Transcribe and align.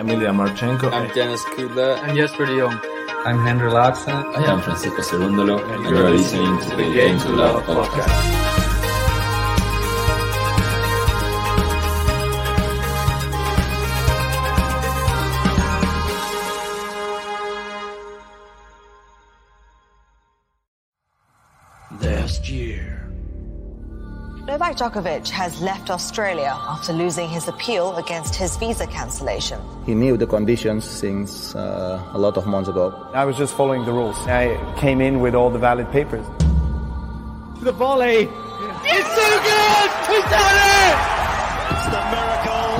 I'm 0.00 0.08
Ilya 0.08 0.30
Marchenko. 0.30 0.90
I'm 0.90 1.12
Denis 1.14 1.44
Kudla. 1.44 2.02
I'm 2.02 2.16
Jesper 2.16 2.46
de 2.46 2.56
Jong. 2.56 2.80
I'm 3.26 3.38
Henry 3.44 3.70
Laaksen. 3.70 4.34
I 4.34 4.50
am 4.50 4.62
Francisco 4.62 5.02
Cerundolo, 5.02 5.60
and 5.60 5.84
you 5.84 5.94
are 5.94 6.08
listening 6.08 6.58
to 6.58 6.70
the 6.74 6.90
Game 6.90 7.18
to 7.18 7.28
Love 7.28 7.62
podcast. 7.64 8.50
Last 22.00 22.48
year. 22.48 22.99
Novak 24.50 24.74
Djokovic 24.76 25.28
has 25.28 25.62
left 25.62 25.90
Australia 25.90 26.58
after 26.66 26.92
losing 26.92 27.28
his 27.28 27.46
appeal 27.46 27.94
against 27.94 28.34
his 28.34 28.56
visa 28.56 28.84
cancellation. 28.84 29.60
He 29.86 29.94
knew 29.94 30.16
the 30.16 30.26
conditions 30.26 30.84
since 30.84 31.54
uh, 31.54 32.02
a 32.12 32.18
lot 32.18 32.36
of 32.36 32.48
months 32.48 32.68
ago. 32.68 32.92
I 33.14 33.24
was 33.24 33.36
just 33.36 33.54
following 33.54 33.84
the 33.84 33.92
rules. 33.92 34.18
I 34.26 34.58
came 34.76 35.00
in 35.00 35.20
with 35.20 35.36
all 35.36 35.50
the 35.50 35.60
valid 35.60 35.88
papers. 35.92 36.26
The 37.60 37.70
volley! 37.70 38.26
It's 38.26 39.10
so 39.20 39.28
good! 39.50 39.90
He's 40.10 40.26
done 40.34 40.56
it! 40.74 40.96
It's 41.70 41.88
the 41.94 42.02
miracle 42.10 42.70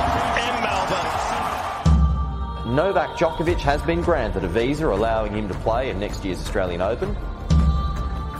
in 0.43 0.53
Melbourne. 0.67 2.75
Novak 2.75 3.15
Djokovic 3.17 3.59
has 3.59 3.81
been 3.83 4.01
granted 4.01 4.43
a 4.43 4.49
visa 4.49 4.89
allowing 4.89 5.31
him 5.31 5.47
to 5.47 5.53
play 5.63 5.89
in 5.89 6.01
next 6.01 6.25
year's 6.25 6.41
Australian 6.41 6.81
Open. 6.81 7.15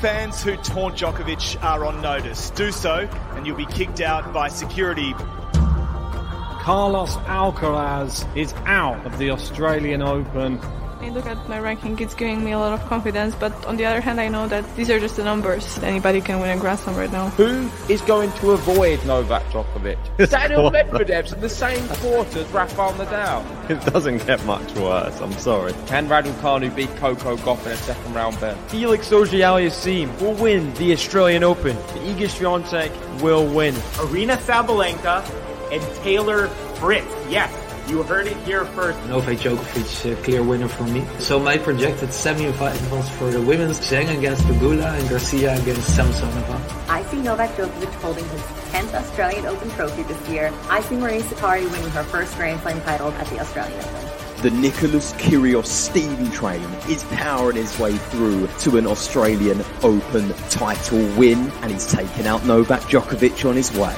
Fans 0.02 0.42
who 0.42 0.58
taunt 0.58 0.96
Djokovic 0.96 1.62
are 1.62 1.86
on 1.86 2.02
notice. 2.02 2.50
Do 2.50 2.72
so, 2.72 3.08
and 3.36 3.46
you'll 3.46 3.56
be 3.56 3.68
kicked 3.68 4.02
out 4.02 4.34
by 4.34 4.48
security. 4.48 5.14
Carlos 5.14 7.18
Alcaraz 7.28 8.26
is 8.36 8.52
out 8.66 9.06
of 9.06 9.20
the 9.20 9.30
Australian 9.30 10.02
Open. 10.02 10.60
I 11.02 11.10
look 11.10 11.26
at 11.26 11.50
my 11.50 11.60
ranking, 11.60 11.98
it's 12.00 12.14
giving 12.14 12.44
me 12.44 12.52
a 12.52 12.60
lot 12.60 12.74
of 12.80 12.88
confidence, 12.88 13.34
but 13.34 13.66
on 13.66 13.76
the 13.78 13.86
other 13.86 14.02
hand, 14.02 14.22
I 14.22 14.28
know 14.28 14.48
that 14.48 14.64
these 14.76 14.90
are 14.92 15.00
just 15.00 15.16
the 15.16 15.24
numbers. 15.24 15.80
Anybody 15.80 16.22
can 16.22 16.40
win 16.40 16.56
a 16.56 16.60
Grand 16.62 16.80
Slam 16.80 16.96
right 16.96 17.12
now. 17.12 17.30
Who 17.30 17.70
is 17.90 18.02
going 18.02 18.32
to 18.34 18.52
avoid 18.52 19.04
Novak 19.06 19.44
Djokovic? 19.46 19.98
Daniil 20.30 20.70
Medvedev's 20.70 21.34
in 21.34 21.42
the 21.42 21.50
same 21.50 21.88
quarter 21.88 22.40
as 22.40 22.48
Rafael 22.52 22.94
Nadal. 22.94 23.70
It 23.70 23.84
doesn't 23.92 24.28
get 24.28 24.46
much 24.46 24.74
worse, 24.76 25.20
I'm 25.20 25.32
sorry. 25.34 25.74
Can 25.88 26.08
Raducanu 26.08 26.76
beat 26.76 26.96
Coco 26.98 27.36
Gauff 27.38 27.66
in 27.66 27.72
a 27.72 27.78
second 27.78 28.14
round 28.14 28.40
bet? 28.40 28.56
Felix 28.70 29.12
Auger-Aliassime 29.12 30.22
will 30.22 30.36
win 30.36 30.72
the 30.76 30.94
Australian 30.94 31.44
Open. 31.44 31.76
Iga 32.06 32.30
Swiatek 32.30 33.22
will 33.22 33.48
win. 33.48 33.74
Aryna 33.74 34.38
Sabalenka 34.38 35.24
and 35.72 35.82
Taylor 36.04 36.48
Fritz. 36.76 37.08
Yes, 37.30 37.52
you 37.88 38.04
heard 38.04 38.28
it 38.28 38.38
here 38.38 38.66
first. 38.66 38.98
Novak 39.08 39.38
Djokovic, 39.38 40.12
a 40.12 40.16
clear 40.24 40.44
winner 40.44 40.68
for 40.68 40.84
me. 40.84 41.06
So 41.20 41.40
my 41.40 41.58
projected 41.58 42.14
semi-finals 42.14 43.09
for 43.12 43.30
the 43.31 43.42
women's, 43.42 43.80
Zheng 43.80 44.18
against 44.18 44.44
Pegula 44.44 44.97
and 45.00 45.09
Garcia 45.09 45.59
against 45.62 45.97
Samsonova. 45.97 46.59
I 46.88 47.03
see 47.03 47.22
Novak 47.22 47.52
Djokovic 47.56 47.94
holding 48.02 48.28
his 48.30 48.42
10th 48.72 48.94
Australian 48.94 49.46
Open 49.46 49.69
trophy 49.72 50.03
this 50.03 50.30
year. 50.30 50.53
I 50.69 50.81
see 50.81 50.96
Maria 50.96 51.22
Sakkari 51.22 51.69
winning 51.72 51.90
her 51.92 52.03
first 52.03 52.36
Grand 52.36 52.62
Slam 52.62 52.81
title 52.81 53.12
at 53.12 53.28
the 53.28 53.40
Australian 53.40 53.80
Open. 53.80 54.12
The 54.42 54.50
Nicholas 54.50 55.13
Kyrgios 55.13 55.68
steam 55.68 56.31
train 56.31 56.63
is 56.90 57.03
powering 57.12 57.58
his 57.58 57.78
way 57.78 57.96
through 57.96 58.48
to 58.62 58.78
an 58.78 58.88
Australian 58.88 59.63
Open 59.84 60.34
title 60.50 61.06
win 61.16 61.52
and 61.62 61.72
he's 61.72 61.86
taken 61.86 62.25
out 62.25 62.44
Novak 62.46 62.81
Djokovic 62.81 63.48
on 63.48 63.56
his 63.56 63.72
way. 63.78 63.96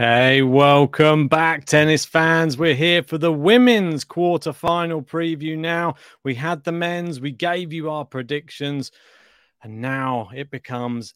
Hey, 0.00 0.40
welcome 0.40 1.28
back, 1.28 1.66
tennis 1.66 2.06
fans. 2.06 2.56
We're 2.56 2.74
here 2.74 3.02
for 3.02 3.18
the 3.18 3.30
women's 3.30 4.02
quarter-final 4.02 5.02
preview 5.02 5.58
now. 5.58 5.96
We 6.24 6.36
had 6.36 6.64
the 6.64 6.72
men's, 6.72 7.20
we 7.20 7.32
gave 7.32 7.70
you 7.74 7.90
our 7.90 8.06
predictions, 8.06 8.92
and 9.62 9.82
now 9.82 10.30
it 10.34 10.50
becomes 10.50 11.12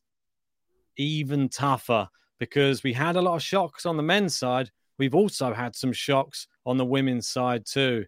even 0.99 1.49
tougher 1.49 2.11
because 2.39 2.83
we 2.83 2.93
had 2.93 3.17
a 3.17 3.23
lot 3.23 3.37
of 3.37 3.43
shocks 3.43 3.87
on 3.87 3.97
the 3.97 4.03
men's 4.03 4.37
side. 4.37 4.71
We've 4.99 5.15
also 5.15 5.55
had 5.55 5.75
some 5.75 5.95
shocks 5.95 6.47
on 6.67 6.77
the 6.77 6.85
women's 6.85 7.27
side 7.27 7.65
too. 7.65 8.05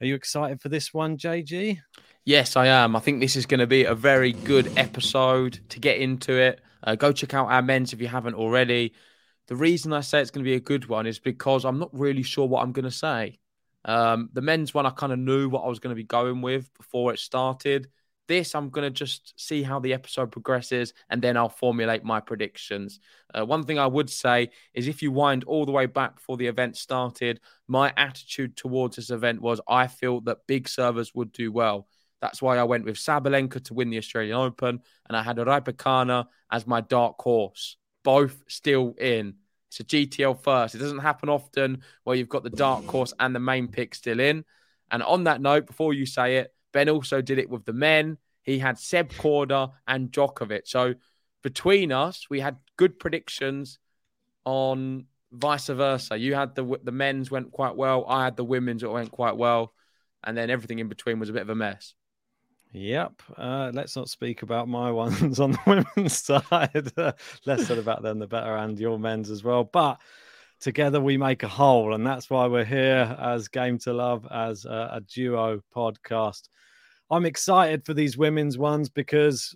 Are 0.00 0.06
you 0.06 0.14
excited 0.14 0.58
for 0.58 0.70
this 0.70 0.94
one, 0.94 1.18
JG? 1.18 1.80
Yes, 2.24 2.56
I 2.56 2.68
am. 2.68 2.96
I 2.96 3.00
think 3.00 3.20
this 3.20 3.36
is 3.36 3.44
going 3.44 3.60
to 3.60 3.66
be 3.66 3.84
a 3.84 3.94
very 3.94 4.32
good 4.32 4.72
episode 4.78 5.60
to 5.68 5.78
get 5.78 5.98
into 5.98 6.32
it. 6.32 6.62
Uh, 6.82 6.94
go 6.94 7.12
check 7.12 7.34
out 7.34 7.48
our 7.48 7.60
men's 7.60 7.92
if 7.92 8.00
you 8.00 8.08
haven't 8.08 8.36
already. 8.36 8.94
The 9.46 9.56
reason 9.56 9.92
I 9.92 10.00
say 10.00 10.20
it's 10.20 10.30
going 10.30 10.44
to 10.44 10.48
be 10.48 10.56
a 10.56 10.60
good 10.60 10.86
one 10.86 11.06
is 11.06 11.18
because 11.18 11.64
I'm 11.64 11.78
not 11.78 11.90
really 11.92 12.22
sure 12.22 12.48
what 12.48 12.62
I'm 12.62 12.72
going 12.72 12.86
to 12.86 12.90
say. 12.90 13.38
Um, 13.84 14.30
the 14.32 14.40
men's 14.40 14.72
one, 14.72 14.86
I 14.86 14.90
kind 14.90 15.12
of 15.12 15.18
knew 15.18 15.50
what 15.50 15.64
I 15.64 15.68
was 15.68 15.78
going 15.78 15.94
to 15.94 16.00
be 16.00 16.04
going 16.04 16.40
with 16.40 16.72
before 16.74 17.12
it 17.12 17.18
started. 17.18 17.88
This, 18.26 18.54
I'm 18.54 18.70
going 18.70 18.90
to 18.90 18.90
just 18.90 19.34
see 19.38 19.62
how 19.62 19.80
the 19.80 19.92
episode 19.92 20.32
progresses 20.32 20.94
and 21.10 21.20
then 21.20 21.36
I'll 21.36 21.50
formulate 21.50 22.04
my 22.04 22.20
predictions. 22.20 23.00
Uh, 23.34 23.44
one 23.44 23.64
thing 23.64 23.78
I 23.78 23.86
would 23.86 24.08
say 24.08 24.48
is 24.72 24.88
if 24.88 25.02
you 25.02 25.12
wind 25.12 25.44
all 25.44 25.66
the 25.66 25.72
way 25.72 25.84
back 25.84 26.16
before 26.16 26.38
the 26.38 26.46
event 26.46 26.78
started, 26.78 27.40
my 27.68 27.92
attitude 27.98 28.56
towards 28.56 28.96
this 28.96 29.10
event 29.10 29.42
was 29.42 29.60
I 29.68 29.88
feel 29.88 30.22
that 30.22 30.46
big 30.46 30.70
servers 30.70 31.14
would 31.14 31.32
do 31.32 31.52
well. 31.52 31.86
That's 32.22 32.40
why 32.40 32.56
I 32.56 32.64
went 32.64 32.86
with 32.86 32.96
Sabalenka 32.96 33.62
to 33.64 33.74
win 33.74 33.90
the 33.90 33.98
Australian 33.98 34.36
Open 34.36 34.80
and 35.06 35.14
I 35.14 35.22
had 35.22 35.36
Raducanu 35.36 36.24
as 36.50 36.66
my 36.66 36.80
dark 36.80 37.16
horse 37.20 37.76
both 38.04 38.42
still 38.46 38.94
in. 38.98 39.34
It's 39.68 39.80
a 39.80 39.84
GTL 39.84 40.40
first. 40.42 40.76
It 40.76 40.78
doesn't 40.78 40.98
happen 40.98 41.28
often 41.28 41.82
where 42.04 42.16
you've 42.16 42.28
got 42.28 42.44
the 42.44 42.50
dark 42.50 42.86
horse 42.86 43.12
and 43.18 43.34
the 43.34 43.40
main 43.40 43.66
pick 43.66 43.94
still 43.94 44.20
in. 44.20 44.44
And 44.90 45.02
on 45.02 45.24
that 45.24 45.40
note, 45.40 45.66
before 45.66 45.92
you 45.92 46.06
say 46.06 46.36
it, 46.36 46.54
Ben 46.72 46.88
also 46.88 47.20
did 47.20 47.38
it 47.38 47.50
with 47.50 47.64
the 47.64 47.72
men. 47.72 48.18
He 48.42 48.60
had 48.60 48.78
Seb 48.78 49.10
Korda 49.10 49.72
and 49.88 50.12
Djokovic. 50.12 50.68
So 50.68 50.94
between 51.42 51.90
us, 51.90 52.26
we 52.30 52.40
had 52.40 52.58
good 52.76 53.00
predictions 53.00 53.78
on 54.44 55.06
vice 55.32 55.66
versa. 55.66 56.16
You 56.16 56.34
had 56.34 56.54
the 56.54 56.78
the 56.82 56.92
men's 56.92 57.30
went 57.30 57.50
quite 57.52 57.74
well. 57.74 58.04
I 58.06 58.24
had 58.24 58.36
the 58.36 58.44
women's 58.44 58.82
that 58.82 58.90
went 58.90 59.10
quite 59.10 59.36
well, 59.36 59.72
and 60.22 60.36
then 60.36 60.50
everything 60.50 60.78
in 60.78 60.88
between 60.88 61.18
was 61.18 61.30
a 61.30 61.32
bit 61.32 61.42
of 61.42 61.50
a 61.50 61.54
mess. 61.54 61.94
Yep. 62.74 63.22
Uh, 63.36 63.70
let's 63.72 63.94
not 63.94 64.08
speak 64.08 64.42
about 64.42 64.68
my 64.68 64.90
ones 64.90 65.38
on 65.38 65.52
the 65.52 65.84
women's 65.96 66.18
side. 66.22 66.90
Uh, 66.96 67.12
less 67.46 67.66
said 67.66 67.78
about 67.78 68.02
them, 68.02 68.18
the 68.18 68.26
better, 68.26 68.56
and 68.56 68.78
your 68.78 68.98
men's 68.98 69.30
as 69.30 69.44
well. 69.44 69.64
But 69.64 70.00
together 70.60 71.00
we 71.00 71.16
make 71.16 71.44
a 71.44 71.48
whole, 71.48 71.94
and 71.94 72.04
that's 72.04 72.28
why 72.28 72.46
we're 72.46 72.64
here 72.64 73.16
as 73.20 73.46
Game 73.48 73.78
to 73.78 73.92
Love, 73.92 74.26
as 74.30 74.64
a, 74.64 74.90
a 74.94 75.00
duo 75.02 75.60
podcast. 75.74 76.48
I'm 77.10 77.26
excited 77.26 77.86
for 77.86 77.94
these 77.94 78.18
women's 78.18 78.58
ones 78.58 78.88
because 78.88 79.54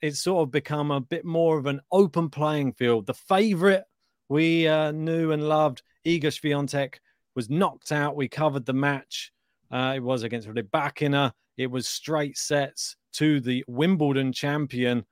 it's 0.00 0.20
sort 0.20 0.42
of 0.46 0.52
become 0.52 0.92
a 0.92 1.00
bit 1.00 1.24
more 1.24 1.58
of 1.58 1.66
an 1.66 1.80
open 1.90 2.30
playing 2.30 2.74
field. 2.74 3.06
The 3.06 3.14
favorite 3.14 3.84
we 4.28 4.68
uh, 4.68 4.92
knew 4.92 5.32
and 5.32 5.48
loved, 5.48 5.82
Iga 6.06 6.26
Swiatek, 6.26 6.96
was 7.34 7.50
knocked 7.50 7.90
out. 7.90 8.14
We 8.14 8.28
covered 8.28 8.64
the 8.64 8.74
match. 8.74 9.32
Uh, 9.72 9.94
it 9.96 10.00
was 10.00 10.22
against 10.22 10.48
Rybakina. 10.48 11.32
It 11.60 11.70
was 11.70 11.86
straight 11.86 12.38
sets 12.38 12.96
to 13.12 13.38
the 13.38 13.62
Wimbledon 13.68 14.32
champion, 14.32 15.04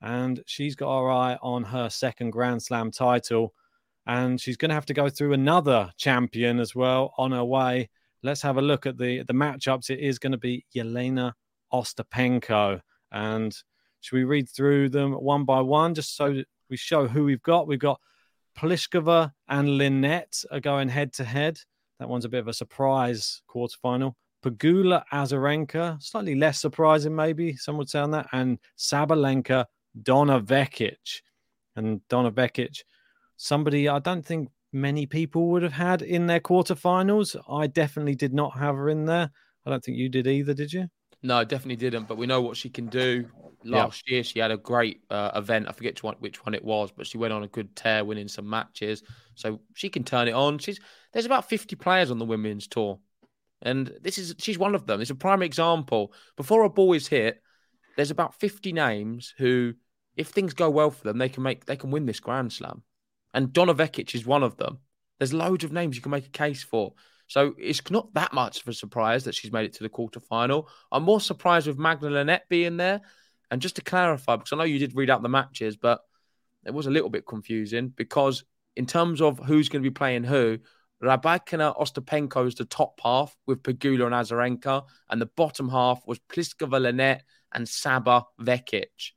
and 0.00 0.40
she's 0.46 0.76
got 0.76 0.96
her 0.96 1.10
eye 1.10 1.36
on 1.42 1.64
her 1.64 1.90
second 1.90 2.30
Grand 2.30 2.62
Slam 2.62 2.92
title. 2.92 3.52
And 4.06 4.40
she's 4.40 4.56
going 4.56 4.68
to 4.68 4.76
have 4.76 4.86
to 4.86 4.94
go 4.94 5.08
through 5.08 5.32
another 5.32 5.90
champion 5.96 6.60
as 6.60 6.72
well 6.72 7.12
on 7.18 7.32
her 7.32 7.44
way. 7.44 7.90
Let's 8.22 8.42
have 8.42 8.58
a 8.58 8.62
look 8.62 8.86
at 8.86 8.96
the 8.96 9.24
the 9.24 9.32
matchups. 9.32 9.90
It 9.90 9.98
is 9.98 10.20
going 10.20 10.30
to 10.30 10.38
be 10.38 10.64
Jelena 10.72 11.32
Ostapenko, 11.72 12.80
and 13.10 13.52
should 13.98 14.16
we 14.16 14.22
read 14.22 14.48
through 14.48 14.90
them 14.90 15.14
one 15.14 15.44
by 15.44 15.62
one 15.62 15.94
just 15.94 16.14
so 16.14 16.44
we 16.70 16.76
show 16.76 17.08
who 17.08 17.24
we've 17.24 17.42
got? 17.42 17.66
We've 17.66 17.80
got 17.80 18.00
Pliskova 18.56 19.32
and 19.48 19.76
Linette 19.76 20.44
are 20.52 20.60
going 20.60 20.90
head 20.90 21.12
to 21.14 21.24
head. 21.24 21.58
That 21.98 22.08
one's 22.08 22.24
a 22.24 22.28
bit 22.28 22.38
of 22.38 22.46
a 22.46 22.52
surprise 22.52 23.42
quarterfinal. 23.52 24.14
Pegula 24.44 25.02
Azarenka, 25.12 26.00
slightly 26.02 26.34
less 26.34 26.60
surprising, 26.60 27.14
maybe 27.14 27.56
some 27.56 27.76
would 27.76 27.90
say 27.90 27.98
on 27.98 28.10
that, 28.12 28.28
and 28.32 28.58
Sabalenka 28.76 29.64
Donna 30.02 30.40
Vekic. 30.40 31.22
And 31.76 32.00
Donna 32.08 32.30
Vekic, 32.30 32.80
somebody 33.36 33.88
I 33.88 33.98
don't 34.00 34.24
think 34.24 34.48
many 34.72 35.06
people 35.06 35.48
would 35.48 35.62
have 35.62 35.72
had 35.72 36.02
in 36.02 36.26
their 36.26 36.40
quarterfinals. 36.40 37.36
I 37.48 37.66
definitely 37.66 38.14
did 38.14 38.34
not 38.34 38.58
have 38.58 38.76
her 38.76 38.88
in 38.88 39.06
there. 39.06 39.30
I 39.64 39.70
don't 39.70 39.82
think 39.82 39.96
you 39.96 40.08
did 40.08 40.26
either, 40.26 40.54
did 40.54 40.72
you? 40.72 40.88
No, 41.22 41.42
definitely 41.44 41.76
didn't. 41.76 42.08
But 42.08 42.16
we 42.16 42.26
know 42.26 42.40
what 42.40 42.56
she 42.56 42.70
can 42.70 42.86
do. 42.86 43.26
Last 43.64 44.04
yeah. 44.06 44.14
year, 44.14 44.24
she 44.24 44.38
had 44.38 44.50
a 44.50 44.56
great 44.56 45.00
uh, 45.10 45.32
event. 45.34 45.66
I 45.68 45.72
forget 45.72 45.94
which 45.94 46.02
one, 46.02 46.16
which 46.20 46.46
one 46.46 46.54
it 46.54 46.64
was, 46.64 46.92
but 46.92 47.06
she 47.06 47.18
went 47.18 47.32
on 47.32 47.42
a 47.42 47.48
good 47.48 47.74
tear, 47.74 48.04
winning 48.04 48.28
some 48.28 48.48
matches. 48.48 49.02
So 49.34 49.60
she 49.74 49.88
can 49.88 50.04
turn 50.04 50.28
it 50.28 50.34
on. 50.34 50.58
She's 50.58 50.78
there's 51.12 51.26
about 51.26 51.48
50 51.48 51.74
players 51.76 52.10
on 52.10 52.18
the 52.18 52.24
women's 52.24 52.68
tour, 52.68 53.00
and 53.62 53.92
this 54.00 54.18
is 54.18 54.34
she's 54.38 54.58
one 54.58 54.74
of 54.74 54.86
them. 54.86 55.00
It's 55.00 55.10
a 55.10 55.14
prime 55.14 55.42
example. 55.42 56.12
Before 56.36 56.62
a 56.62 56.70
ball 56.70 56.92
is 56.92 57.08
hit, 57.08 57.42
there's 57.96 58.10
about 58.10 58.38
50 58.38 58.72
names 58.72 59.34
who, 59.36 59.74
if 60.16 60.28
things 60.28 60.54
go 60.54 60.70
well 60.70 60.90
for 60.90 61.04
them, 61.04 61.18
they 61.18 61.28
can 61.28 61.42
make 61.42 61.64
they 61.64 61.76
can 61.76 61.90
win 61.90 62.06
this 62.06 62.20
Grand 62.20 62.52
Slam. 62.52 62.82
And 63.34 63.52
Donna 63.52 63.74
Vekic 63.74 64.14
is 64.14 64.26
one 64.26 64.42
of 64.42 64.56
them. 64.56 64.78
There's 65.18 65.34
loads 65.34 65.64
of 65.64 65.72
names 65.72 65.96
you 65.96 66.02
can 66.02 66.12
make 66.12 66.26
a 66.26 66.30
case 66.30 66.62
for. 66.62 66.94
So 67.26 67.54
it's 67.58 67.90
not 67.90 68.14
that 68.14 68.32
much 68.32 68.62
of 68.62 68.68
a 68.68 68.72
surprise 68.72 69.24
that 69.24 69.34
she's 69.34 69.52
made 69.52 69.66
it 69.66 69.74
to 69.74 69.82
the 69.82 69.90
quarterfinal. 69.90 70.66
I'm 70.90 71.02
more 71.02 71.20
surprised 71.20 71.66
with 71.66 71.78
Magda 71.78 72.08
Linette 72.08 72.48
being 72.48 72.78
there. 72.78 73.02
And 73.50 73.60
just 73.60 73.76
to 73.76 73.82
clarify, 73.82 74.36
because 74.36 74.52
I 74.52 74.56
know 74.56 74.64
you 74.64 74.78
did 74.78 74.96
read 74.96 75.10
out 75.10 75.22
the 75.22 75.28
matches, 75.28 75.76
but 75.76 76.00
it 76.64 76.72
was 76.72 76.86
a 76.86 76.90
little 76.90 77.10
bit 77.10 77.26
confusing 77.26 77.88
because 77.88 78.44
in 78.76 78.86
terms 78.86 79.20
of 79.20 79.38
who's 79.38 79.68
going 79.68 79.82
to 79.82 79.90
be 79.90 79.94
playing 79.94 80.24
who, 80.24 80.58
Rybakina 81.02 81.76
Ostapenko 81.78 82.46
is 82.46 82.56
the 82.56 82.64
top 82.64 83.00
half 83.02 83.36
with 83.46 83.62
Pegula 83.62 84.06
and 84.06 84.14
Azarenka, 84.14 84.84
and 85.10 85.20
the 85.20 85.26
bottom 85.26 85.68
half 85.68 86.06
was 86.06 86.18
Pliskova 86.28 86.80
Linette 86.80 87.22
and 87.52 87.68
Saba 87.68 88.24
Vekic. 88.40 89.12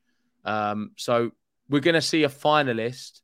Um, 0.46 0.92
so 0.96 1.32
we're 1.70 1.80
going 1.80 1.96
to 1.96 2.02
see 2.02 2.24
a 2.24 2.30
finalist 2.30 3.22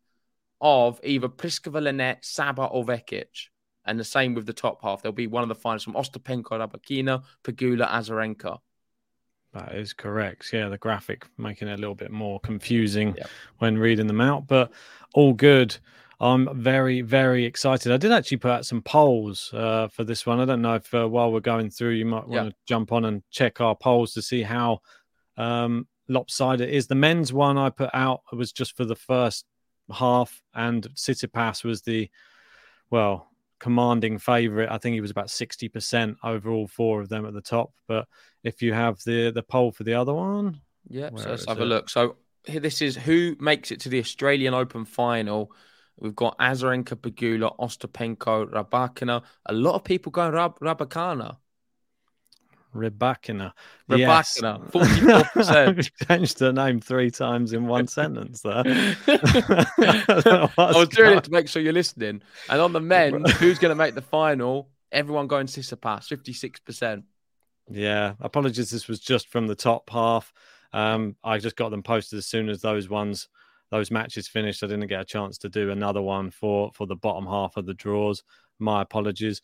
of 0.60 1.00
either 1.04 1.30
Pliskova 1.30 1.82
Linette, 1.82 2.26
Saba, 2.26 2.66
or 2.66 2.84
Vekic. 2.84 3.50
And 3.86 4.00
the 4.00 4.04
same 4.04 4.34
with 4.34 4.46
the 4.46 4.54
top 4.54 4.82
half. 4.82 5.02
There'll 5.02 5.14
be 5.14 5.28
one 5.28 5.44
of 5.44 5.50
the 5.50 5.56
finalists 5.56 5.84
from 5.84 5.94
Ostapenko, 5.94 6.52
Rybakina, 6.52 7.24
Pegula, 7.44 7.88
Azarenka. 7.88 8.60
That 9.54 9.76
is 9.76 9.94
correct. 9.94 10.52
Yeah, 10.52 10.70
the 10.70 10.78
graphic 10.78 11.26
making 11.38 11.68
it 11.68 11.74
a 11.74 11.78
little 11.78 11.96
bit 11.96 12.12
more 12.12 12.40
confusing 12.42 13.16
yep. 13.18 13.30
when 13.60 13.78
reading 13.78 14.08
them 14.08 14.22
out, 14.22 14.48
but 14.48 14.72
all 15.14 15.34
good. 15.34 15.78
I'm 16.20 16.62
very, 16.62 17.02
very 17.02 17.46
excited. 17.46 17.92
I 17.92 17.98
did 17.98 18.12
actually 18.12 18.38
put 18.38 18.52
out 18.52 18.66
some 18.66 18.82
polls 18.82 19.52
uh, 19.54 19.88
for 19.90 20.04
this 20.04 20.26
one. 20.26 20.40
I 20.40 20.46
don't 20.46 20.64
know 20.64 20.76
if 20.76 20.92
uh, 20.94 21.08
while 21.08 21.32
we're 21.32 21.42
going 21.42 21.70
through, 21.70 21.92
you 21.92 22.06
might 22.06 22.28
want 22.28 22.50
to 22.50 22.56
jump 22.66 22.92
on 22.92 23.06
and 23.06 23.22
check 23.30 23.62
our 23.62 23.76
polls 23.76 24.14
to 24.14 24.22
see 24.22 24.42
how 24.42 24.80
um, 25.38 25.88
lopsided 26.08 26.70
it 26.70 26.74
is. 26.74 26.88
The 26.88 26.96
men's 26.96 27.32
one 27.32 27.58
I 27.58 27.70
put 27.70 27.92
out 27.94 28.22
was 28.34 28.52
just 28.52 28.76
for 28.76 28.84
the 28.84 28.96
first 28.96 29.46
half, 29.92 30.42
and 30.56 30.88
Tsitsipas 30.96 31.64
was 31.64 31.84
the 31.84 32.10
well 32.90 33.28
commanding 33.60 34.18
favorite. 34.18 34.70
I 34.72 34.80
think 34.80 34.96
he 34.96 35.02
was 35.02 35.12
about 35.12 35.30
sixty 35.30 35.70
percent 35.70 36.18
over 36.24 36.50
all 36.50 36.68
four 36.68 37.00
of 37.00 37.10
them 37.10 37.28
at 37.28 37.34
the 37.34 37.42
top. 37.42 37.74
But 37.88 38.08
if 38.44 38.64
you 38.64 38.74
have 38.74 39.00
the 39.06 39.30
the 39.30 39.44
poll 39.44 39.72
for 39.72 39.84
the 39.84 39.94
other 39.94 40.16
one, 40.16 40.62
yeah, 40.88 41.10
so 41.16 41.30
let's 41.30 41.46
have 41.48 41.60
it? 41.60 41.64
a 41.64 41.66
look. 41.66 41.90
So 41.90 42.16
this 42.46 42.82
is 42.82 42.96
who 42.96 43.36
makes 43.40 43.72
it 43.72 43.82
to 43.82 43.90
the 43.90 44.00
Australian 44.00 44.54
Open 44.54 44.84
final. 44.84 45.52
We've 46.00 46.16
got 46.16 46.38
Azarenka, 46.38 46.96
Pegula, 46.96 47.58
Ostapenko, 47.58 48.52
Rybakina. 48.52 49.24
A 49.48 49.54
lot 49.54 49.76
of 49.76 49.84
people 49.84 50.12
going 50.12 50.32
Rab- 50.32 50.60
Rybakina. 50.60 51.38
Rybakina. 52.76 53.54
Rybakina, 53.90 54.72
forty-four 54.72 55.24
percent. 55.34 55.90
Changed 56.08 56.38
the 56.40 56.54
name 56.54 56.80
three 56.80 57.10
times 57.10 57.54
in 57.54 57.66
one 57.66 57.88
sentence. 57.88 58.42
There, 58.42 58.54
I, 58.56 58.96
I 60.58 60.72
was 60.78 60.90
doing 60.90 61.08
going. 61.08 61.18
it 61.18 61.24
to 61.24 61.32
make 61.32 61.48
sure 61.48 61.62
you're 61.62 61.74
listening. 61.74 62.22
And 62.50 62.62
on 62.62 62.74
the 62.74 62.82
men, 62.82 63.26
who's 63.26 63.58
going 63.58 63.72
to 63.72 63.76
make 63.76 63.96
the 63.96 64.02
final? 64.02 64.70
Everyone 64.92 65.28
going 65.28 65.48
fifty-six 65.48 66.60
percent. 66.60 67.06
Yeah, 67.70 68.14
apologies. 68.20 68.70
This 68.70 68.88
was 68.88 69.00
just 69.00 69.30
from 69.30 69.48
the 69.48 69.56
top 69.56 69.90
half. 69.90 70.32
Um, 70.74 71.16
I 71.24 71.38
just 71.38 71.56
got 71.56 71.70
them 71.70 71.84
posted 71.84 72.18
as 72.18 72.26
soon 72.26 72.50
as 72.50 72.62
those 72.62 72.90
ones, 72.90 73.30
those 73.72 73.92
matches 73.92 74.28
finished. 74.28 74.64
I 74.64 74.68
didn't 74.68 74.88
get 74.88 75.02
a 75.02 75.06
chance 75.06 75.38
to 75.40 75.50
do 75.50 75.72
another 75.72 76.02
one 76.02 76.32
for 76.32 76.72
for 76.74 76.88
the 76.88 76.96
bottom 76.96 77.26
half 77.26 77.58
of 77.58 77.66
the 77.66 77.74
draws. 77.74 78.24
My 78.60 78.82
apologies. 78.82 79.42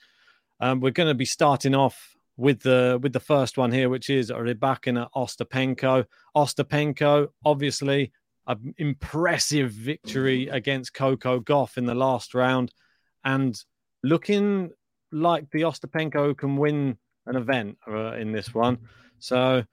Um, 0.59 0.79
we're 0.79 0.91
going 0.91 1.09
to 1.09 1.13
be 1.15 1.25
starting 1.25 1.75
off 1.75 2.15
with 2.37 2.61
the 2.61 2.99
with 3.01 3.13
the 3.13 3.19
first 3.19 3.57
one 3.57 3.71
here, 3.71 3.89
which 3.89 4.09
is 4.09 4.29
a 4.29 4.35
Rybakina 4.35 5.09
Ostapenko. 5.15 6.05
Ostapenko, 6.35 7.27
obviously, 7.43 8.11
an 8.47 8.73
impressive 8.77 9.71
victory 9.71 10.47
against 10.47 10.93
Coco 10.93 11.39
Gauff 11.39 11.77
in 11.77 11.85
the 11.85 11.95
last 11.95 12.33
round, 12.33 12.71
and 13.23 13.59
looking 14.03 14.71
like 15.11 15.49
the 15.51 15.61
Ostapenko 15.61 16.35
can 16.37 16.57
win 16.57 16.97
an 17.25 17.35
event 17.35 17.77
uh, 17.87 18.13
in 18.13 18.31
this 18.31 18.53
one. 18.53 18.79
So 19.19 19.63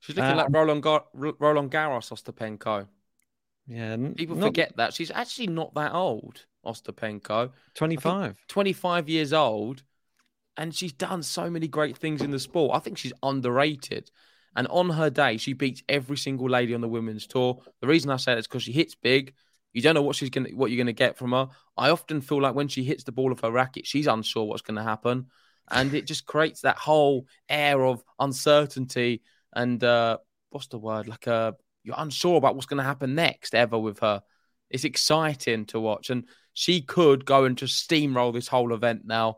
she's 0.00 0.16
looking 0.16 0.36
like 0.36 0.48
Roland, 0.50 0.82
Gar- 0.82 1.06
Roland 1.14 1.70
Garros 1.70 2.10
Ostapenko. 2.12 2.86
Yeah, 3.66 3.96
people 4.14 4.36
not... 4.36 4.46
forget 4.46 4.76
that 4.76 4.94
she's 4.94 5.10
actually 5.10 5.48
not 5.48 5.74
that 5.74 5.92
old. 5.92 6.44
Ostapenko, 6.64 7.50
twenty 7.74 7.96
five. 7.96 8.38
Twenty 8.48 8.72
five 8.72 9.08
years 9.08 9.32
old 9.32 9.82
and 10.56 10.74
she's 10.74 10.92
done 10.92 11.22
so 11.22 11.50
many 11.50 11.68
great 11.68 11.96
things 11.96 12.22
in 12.22 12.30
the 12.30 12.38
sport. 12.38 12.76
I 12.76 12.78
think 12.78 12.98
she's 12.98 13.12
underrated. 13.22 14.10
And 14.56 14.68
on 14.68 14.88
her 14.90 15.10
day, 15.10 15.36
she 15.36 15.52
beats 15.52 15.82
every 15.88 16.16
single 16.16 16.48
lady 16.48 16.74
on 16.74 16.80
the 16.80 16.88
women's 16.88 17.26
tour. 17.26 17.60
The 17.80 17.88
reason 17.88 18.10
I 18.10 18.16
say 18.16 18.32
that 18.32 18.38
is 18.38 18.46
because 18.46 18.62
she 18.62 18.72
hits 18.72 18.94
big. 18.94 19.34
You 19.72 19.82
don't 19.82 19.94
know 19.94 20.02
what 20.02 20.14
she's 20.14 20.30
gonna 20.30 20.50
what 20.50 20.70
you're 20.70 20.78
gonna 20.78 20.92
get 20.92 21.16
from 21.16 21.32
her. 21.32 21.48
I 21.76 21.90
often 21.90 22.20
feel 22.20 22.40
like 22.40 22.54
when 22.54 22.68
she 22.68 22.84
hits 22.84 23.02
the 23.02 23.10
ball 23.10 23.32
of 23.32 23.40
her 23.40 23.50
racket, 23.50 23.86
she's 23.86 24.06
unsure 24.06 24.44
what's 24.44 24.62
gonna 24.62 24.84
happen. 24.84 25.26
And 25.70 25.92
it 25.94 26.06
just 26.06 26.26
creates 26.26 26.60
that 26.60 26.76
whole 26.76 27.26
air 27.48 27.84
of 27.84 28.04
uncertainty 28.20 29.22
and 29.52 29.82
uh 29.82 30.18
what's 30.50 30.68
the 30.68 30.78
word? 30.78 31.08
Like 31.08 31.26
uh 31.26 31.52
you're 31.84 31.94
unsure 31.98 32.36
about 32.36 32.54
what's 32.54 32.66
gonna 32.66 32.82
happen 32.82 33.14
next 33.14 33.54
ever 33.54 33.78
with 33.78 34.00
her. 34.00 34.22
It's 34.70 34.84
exciting 34.84 35.66
to 35.66 35.78
watch. 35.78 36.10
And 36.10 36.24
she 36.52 36.80
could 36.82 37.24
go 37.24 37.44
and 37.44 37.56
just 37.56 37.88
steamroll 37.88 38.32
this 38.32 38.48
whole 38.48 38.72
event 38.72 39.02
now 39.04 39.36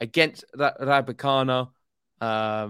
against 0.00 0.44
R- 0.58 0.76
Rybakana, 0.80 1.68
uh. 2.20 2.68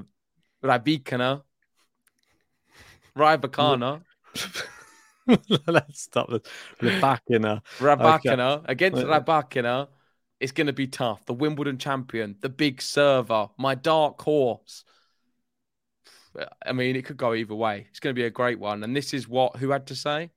Let's 5.67 6.03
stop 6.03 6.31
this. 6.31 6.43
Rybakina. 6.81 7.61
Rybakina 7.79 8.59
okay. 8.59 8.65
against 8.73 9.03
Rybakina. 9.03 9.89
It's 10.41 10.53
going 10.53 10.67
to 10.67 10.73
be 10.73 10.89
tough. 10.89 11.25
The 11.27 11.35
Wimbledon 11.35 11.79
champion, 11.79 12.37
the 12.41 12.49
big 12.49 12.83
server, 12.83 13.49
my 13.59 13.75
dark 13.75 14.21
horse. 14.21 14.85
I 16.65 16.73
mean, 16.73 16.97
it 16.97 17.05
could 17.05 17.17
go 17.17 17.35
either 17.35 17.55
way. 17.55 17.87
It's 17.91 18.01
going 18.01 18.15
to 18.15 18.19
be 18.19 18.27
a 18.27 18.31
great 18.31 18.59
one. 18.59 18.85
And 18.85 18.95
this 18.97 19.13
is 19.13 19.29
what 19.29 19.57
who 19.57 19.71
had 19.71 19.87
to 19.89 19.95
say? 19.95 20.31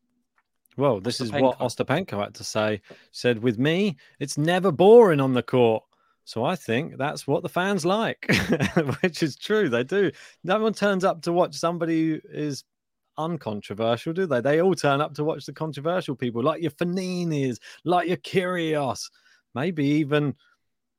Well, 0.78 1.00
this 1.00 1.22
Ostapenko. 1.22 1.36
is 1.36 1.42
what 1.42 1.60
Ostapenko 1.60 2.24
had 2.24 2.36
to 2.36 2.44
say. 2.44 2.82
Said, 3.12 3.42
with 3.42 3.58
me, 3.58 3.98
it's 4.20 4.38
never 4.38 4.72
boring 4.72 5.22
on 5.22 5.34
the 5.34 5.44
court. 5.44 5.84
So 6.26 6.44
I 6.44 6.56
think 6.56 6.98
that's 6.98 7.28
what 7.28 7.44
the 7.44 7.50
fans 7.50 7.86
like, 7.86 8.26
which 9.02 9.22
is 9.22 9.36
true. 9.36 9.70
They 9.70 9.84
do. 9.84 10.12
No 10.44 10.60
one 10.60 10.74
turns 10.74 11.04
up 11.04 11.22
to 11.24 11.32
watch 11.32 11.56
somebody 11.56 12.10
who 12.10 12.22
is 12.32 12.64
uncontroversial, 13.18 14.14
do 14.14 14.26
they? 14.26 14.42
They 14.42 14.62
all 14.62 14.76
turn 14.76 15.02
up 15.02 15.14
to 15.16 15.24
watch 15.24 15.46
the 15.46 15.54
controversial 15.54 16.16
people, 16.16 16.42
like 16.42 16.62
your 16.62 16.72
Fogninis, 16.72 17.60
like 17.84 18.08
your 18.08 18.18
Kyrgios, 18.18 19.10
maybe 19.54 19.86
even 19.86 20.34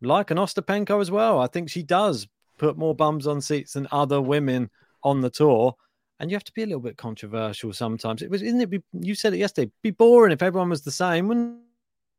like 0.00 0.30
an 0.30 0.38
Ostapenko 0.38 1.00
as 1.00 1.10
well. 1.10 1.40
I 1.40 1.48
think 1.48 1.70
she 1.70 1.82
does 1.82 2.28
put 2.56 2.78
more 2.78 2.94
bums 2.94 3.26
on 3.26 3.40
seats 3.40 3.74
than 3.74 3.88
other 3.90 4.20
women 4.20 4.70
on 5.06 5.20
the 5.20 5.30
tour. 5.30 5.74
And 6.18 6.30
you 6.30 6.34
have 6.34 6.44
to 6.44 6.52
be 6.52 6.62
a 6.62 6.66
little 6.66 6.80
bit 6.80 6.96
controversial 6.96 7.72
sometimes. 7.72 8.22
It 8.22 8.30
was, 8.30 8.42
isn't 8.42 8.60
it? 8.60 8.70
Be, 8.70 8.82
you 8.92 9.14
said 9.14 9.34
it 9.34 9.38
yesterday. 9.38 9.70
Be 9.82 9.90
boring 9.90 10.32
if 10.32 10.42
everyone 10.42 10.70
was 10.70 10.82
the 10.82 10.90
same, 10.90 11.28
wouldn't 11.28 11.58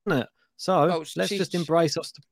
it? 0.08 0.28
So 0.56 0.74
oh, 0.90 1.04
let's 1.16 1.30
just 1.30 1.56
embrace 1.56 1.98
Ostapenko 1.98 2.24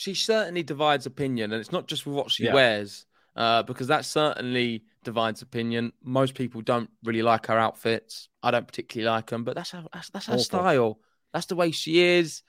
she 0.00 0.14
certainly 0.14 0.62
divides 0.62 1.04
opinion, 1.04 1.52
and 1.52 1.60
it's 1.60 1.72
not 1.72 1.86
just 1.86 2.06
with 2.06 2.14
what 2.14 2.30
she 2.30 2.44
yeah. 2.44 2.54
wears, 2.54 3.04
uh, 3.36 3.62
because 3.64 3.88
that 3.88 4.06
certainly 4.06 4.82
divides 5.04 5.42
opinion. 5.42 5.92
Most 6.02 6.34
people 6.34 6.62
don't 6.62 6.88
really 7.04 7.20
like 7.20 7.48
her 7.48 7.58
outfits. 7.58 8.30
I 8.42 8.50
don't 8.50 8.66
particularly 8.66 9.10
like 9.10 9.26
them, 9.26 9.44
but 9.44 9.56
that's 9.56 9.72
her, 9.72 9.84
that's, 9.92 10.08
that's 10.08 10.24
her 10.24 10.32
Awful. 10.32 10.42
style. 10.42 10.98
That's 11.34 11.44
the 11.44 11.54
way 11.54 11.70
she 11.70 12.00
is. 12.00 12.42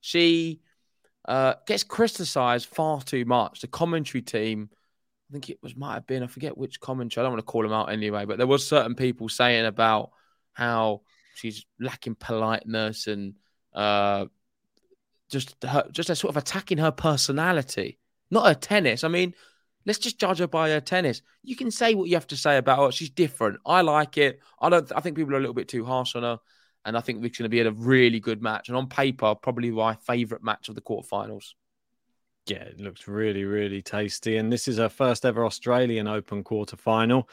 She 0.00 0.60
uh, 1.28 1.56
gets 1.66 1.84
criticised 1.84 2.68
far 2.68 3.02
too 3.02 3.26
much. 3.26 3.60
The 3.60 3.68
commentary 3.68 4.22
team, 4.22 4.70
think 5.34 5.50
it 5.50 5.58
was 5.62 5.76
might 5.76 5.94
have 5.94 6.06
been, 6.06 6.22
I 6.22 6.28
forget 6.28 6.56
which 6.56 6.80
commentary. 6.80 7.22
I 7.22 7.24
don't 7.24 7.32
want 7.32 7.46
to 7.46 7.50
call 7.50 7.62
them 7.62 7.72
out 7.72 7.90
anyway, 7.90 8.24
but 8.24 8.38
there 8.38 8.46
was 8.46 8.66
certain 8.66 8.94
people 8.94 9.28
saying 9.28 9.66
about 9.66 10.10
how 10.52 11.02
she's 11.34 11.66
lacking 11.80 12.14
politeness 12.14 13.08
and 13.08 13.34
uh, 13.74 14.26
just 15.30 15.56
her, 15.64 15.86
just 15.90 16.10
a 16.10 16.16
sort 16.16 16.30
of 16.30 16.36
attacking 16.36 16.78
her 16.78 16.92
personality, 16.92 17.98
not 18.30 18.46
her 18.46 18.54
tennis. 18.54 19.02
I 19.02 19.08
mean, 19.08 19.34
let's 19.84 19.98
just 19.98 20.20
judge 20.20 20.38
her 20.38 20.46
by 20.46 20.70
her 20.70 20.80
tennis. 20.80 21.20
You 21.42 21.56
can 21.56 21.72
say 21.72 21.94
what 21.94 22.08
you 22.08 22.14
have 22.14 22.28
to 22.28 22.36
say 22.36 22.56
about 22.56 22.78
her. 22.78 22.92
She's 22.92 23.10
different. 23.10 23.58
I 23.66 23.80
like 23.80 24.16
it. 24.16 24.38
I 24.60 24.68
don't. 24.68 24.90
I 24.94 25.00
think 25.00 25.16
people 25.16 25.34
are 25.34 25.38
a 25.38 25.40
little 25.40 25.54
bit 25.54 25.68
too 25.68 25.84
harsh 25.84 26.14
on 26.14 26.22
her, 26.22 26.38
and 26.84 26.96
I 26.96 27.00
think 27.00 27.18
we're 27.18 27.30
going 27.30 27.42
to 27.42 27.48
be 27.48 27.60
a 27.60 27.70
really 27.72 28.20
good 28.20 28.40
match. 28.40 28.68
And 28.68 28.76
on 28.76 28.88
paper, 28.88 29.34
probably 29.34 29.72
my 29.72 29.96
favourite 29.96 30.44
match 30.44 30.68
of 30.68 30.76
the 30.76 30.80
quarterfinals. 30.80 31.54
Yeah, 32.46 32.58
it 32.58 32.80
looks 32.80 33.08
really, 33.08 33.44
really 33.44 33.80
tasty. 33.80 34.36
And 34.36 34.52
this 34.52 34.68
is 34.68 34.78
her 34.78 34.88
first 34.88 35.24
ever 35.24 35.46
Australian 35.46 36.06
Open 36.06 36.44
quarterfinal. 36.44 37.28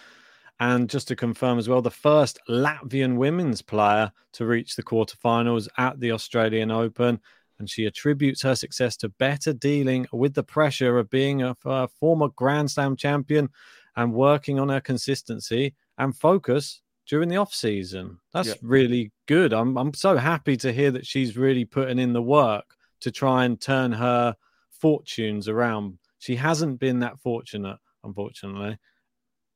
And 0.60 0.90
just 0.90 1.08
to 1.10 1.16
confirm 1.16 1.58
as 1.58 1.68
well, 1.68 1.82
the 1.82 1.90
first 1.90 2.40
Latvian 2.48 3.18
women's 3.18 3.62
player 3.62 4.12
to 4.34 4.46
reach 4.46 4.76
the 4.76 4.84
quarterfinals 4.84 5.68
at 5.78 6.00
the 6.00 6.12
Australian 6.12 6.72
Open. 6.72 7.20
And 7.60 7.70
she 7.70 7.86
attributes 7.86 8.42
her 8.44 8.56
success 8.56 8.96
to 8.98 9.10
better 9.10 9.54
dealing 9.54 10.08
with 10.14 10.34
the 10.34 10.44
pressure 10.44 10.98
of 10.98 11.10
being 11.10 11.42
a, 11.42 11.56
a 11.66 11.88
former 11.88 12.30
Grand 12.30 12.72
Slam 12.72 12.96
champion 12.96 13.50
and 13.96 14.14
working 14.14 14.60
on 14.60 14.70
her 14.70 14.82
consistency 14.82 15.76
and 15.98 16.16
focus 16.16 16.82
during 17.08 17.30
the 17.30 17.38
off 17.38 17.54
season. 17.54 18.20
That's 18.34 18.50
yeah. 18.50 18.56
really 18.62 19.12
good. 19.28 19.54
I'm 19.54 19.78
I'm 19.78 19.94
so 19.94 20.18
happy 20.18 20.58
to 20.58 20.72
hear 20.72 20.92
that 20.92 21.06
she's 21.06 21.38
really 21.38 21.66
putting 21.66 22.00
in 22.00 22.14
the 22.14 22.22
work 22.22 22.78
to 23.02 23.12
try 23.12 23.46
and 23.46 23.60
turn 23.60 23.92
her 23.92 24.36
fortunes 24.82 25.48
around. 25.48 25.98
She 26.20 26.36
hasn't 26.36 26.80
been 26.80 27.00
that 27.00 27.20
fortunate, 27.20 27.78
unfortunately. 28.04 28.78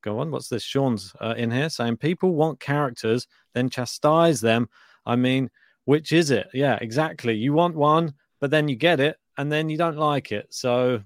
Go 0.03 0.19
on. 0.19 0.31
What's 0.31 0.49
this? 0.49 0.63
Sean's 0.63 1.13
uh, 1.19 1.33
in 1.35 1.49
here 1.51 1.69
saying 1.69 1.97
people 1.97 2.35
want 2.35 2.59
characters, 2.59 3.27
then 3.53 3.69
chastise 3.69 4.39
them. 4.39 4.69
I 5.05 5.15
mean, 5.15 5.49
which 5.85 6.11
is 6.11 6.31
it? 6.31 6.47
Yeah, 6.53 6.77
exactly. 6.79 7.33
You 7.35 7.53
want 7.53 7.75
one, 7.75 8.13
but 8.39 8.51
then 8.51 8.67
you 8.67 8.75
get 8.75 8.99
it, 8.99 9.17
and 9.37 9.51
then 9.51 9.69
you 9.69 9.77
don't 9.77 9.97
like 9.97 10.31
it. 10.31 10.47
So 10.51 11.01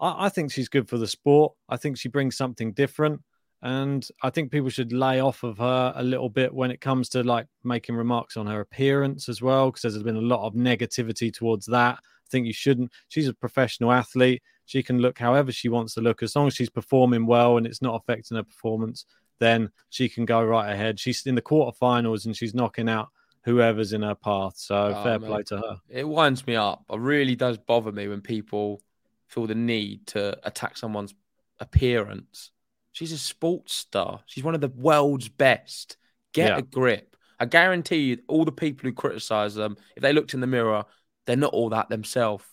I, 0.00 0.26
I 0.26 0.28
think 0.30 0.50
she's 0.50 0.68
good 0.68 0.88
for 0.88 0.98
the 0.98 1.06
sport. 1.06 1.52
I 1.68 1.76
think 1.76 1.98
she 1.98 2.08
brings 2.08 2.36
something 2.36 2.72
different. 2.72 3.20
And 3.64 4.06
I 4.22 4.30
think 4.30 4.50
people 4.50 4.70
should 4.70 4.92
lay 4.92 5.20
off 5.20 5.44
of 5.44 5.58
her 5.58 5.92
a 5.94 6.02
little 6.02 6.28
bit 6.28 6.52
when 6.52 6.72
it 6.72 6.80
comes 6.80 7.08
to 7.10 7.22
like 7.22 7.46
making 7.62 7.94
remarks 7.94 8.36
on 8.36 8.46
her 8.48 8.60
appearance 8.60 9.28
as 9.28 9.40
well, 9.40 9.70
because 9.70 9.82
there's 9.82 10.02
been 10.02 10.16
a 10.16 10.20
lot 10.20 10.44
of 10.44 10.54
negativity 10.54 11.32
towards 11.32 11.66
that 11.66 12.00
think 12.32 12.46
you 12.46 12.52
shouldn't. 12.52 12.90
She's 13.08 13.28
a 13.28 13.34
professional 13.34 13.92
athlete. 13.92 14.42
She 14.64 14.82
can 14.82 14.98
look 14.98 15.18
however 15.18 15.52
she 15.52 15.68
wants 15.68 15.94
to 15.94 16.00
look. 16.00 16.22
As 16.22 16.34
long 16.34 16.48
as 16.48 16.54
she's 16.54 16.70
performing 16.70 17.26
well 17.26 17.58
and 17.58 17.66
it's 17.66 17.82
not 17.82 17.94
affecting 17.94 18.36
her 18.36 18.42
performance, 18.42 19.06
then 19.38 19.70
she 19.90 20.08
can 20.08 20.24
go 20.24 20.42
right 20.42 20.72
ahead. 20.72 20.98
She's 20.98 21.26
in 21.26 21.34
the 21.34 21.42
quarterfinals 21.42 22.26
and 22.26 22.36
she's 22.36 22.54
knocking 22.54 22.88
out 22.88 23.10
whoever's 23.44 23.92
in 23.92 24.02
her 24.02 24.14
path. 24.14 24.54
So 24.56 24.94
oh, 24.96 25.02
fair 25.02 25.18
man. 25.18 25.30
play 25.30 25.42
to 25.44 25.56
her. 25.58 25.76
It 25.88 26.08
winds 26.08 26.46
me 26.46 26.56
up. 26.56 26.84
It 26.90 26.98
really 26.98 27.36
does 27.36 27.58
bother 27.58 27.92
me 27.92 28.08
when 28.08 28.20
people 28.20 28.80
feel 29.28 29.46
the 29.46 29.54
need 29.54 30.06
to 30.08 30.38
attack 30.44 30.76
someone's 30.76 31.14
appearance. 31.60 32.50
She's 32.92 33.12
a 33.12 33.18
sports 33.18 33.74
star. 33.74 34.20
She's 34.26 34.44
one 34.44 34.54
of 34.54 34.60
the 34.60 34.68
world's 34.68 35.28
best. 35.28 35.96
Get 36.32 36.50
yeah. 36.50 36.58
a 36.58 36.62
grip. 36.62 37.16
I 37.40 37.46
guarantee 37.46 37.96
you, 37.96 38.18
all 38.28 38.44
the 38.44 38.52
people 38.52 38.88
who 38.88 38.94
criticize 38.94 39.54
them, 39.54 39.76
if 39.96 40.02
they 40.02 40.12
looked 40.12 40.34
in 40.34 40.40
the 40.40 40.46
mirror, 40.46 40.84
they're 41.26 41.36
not 41.36 41.52
all 41.52 41.70
that 41.70 41.88
themselves. 41.88 42.44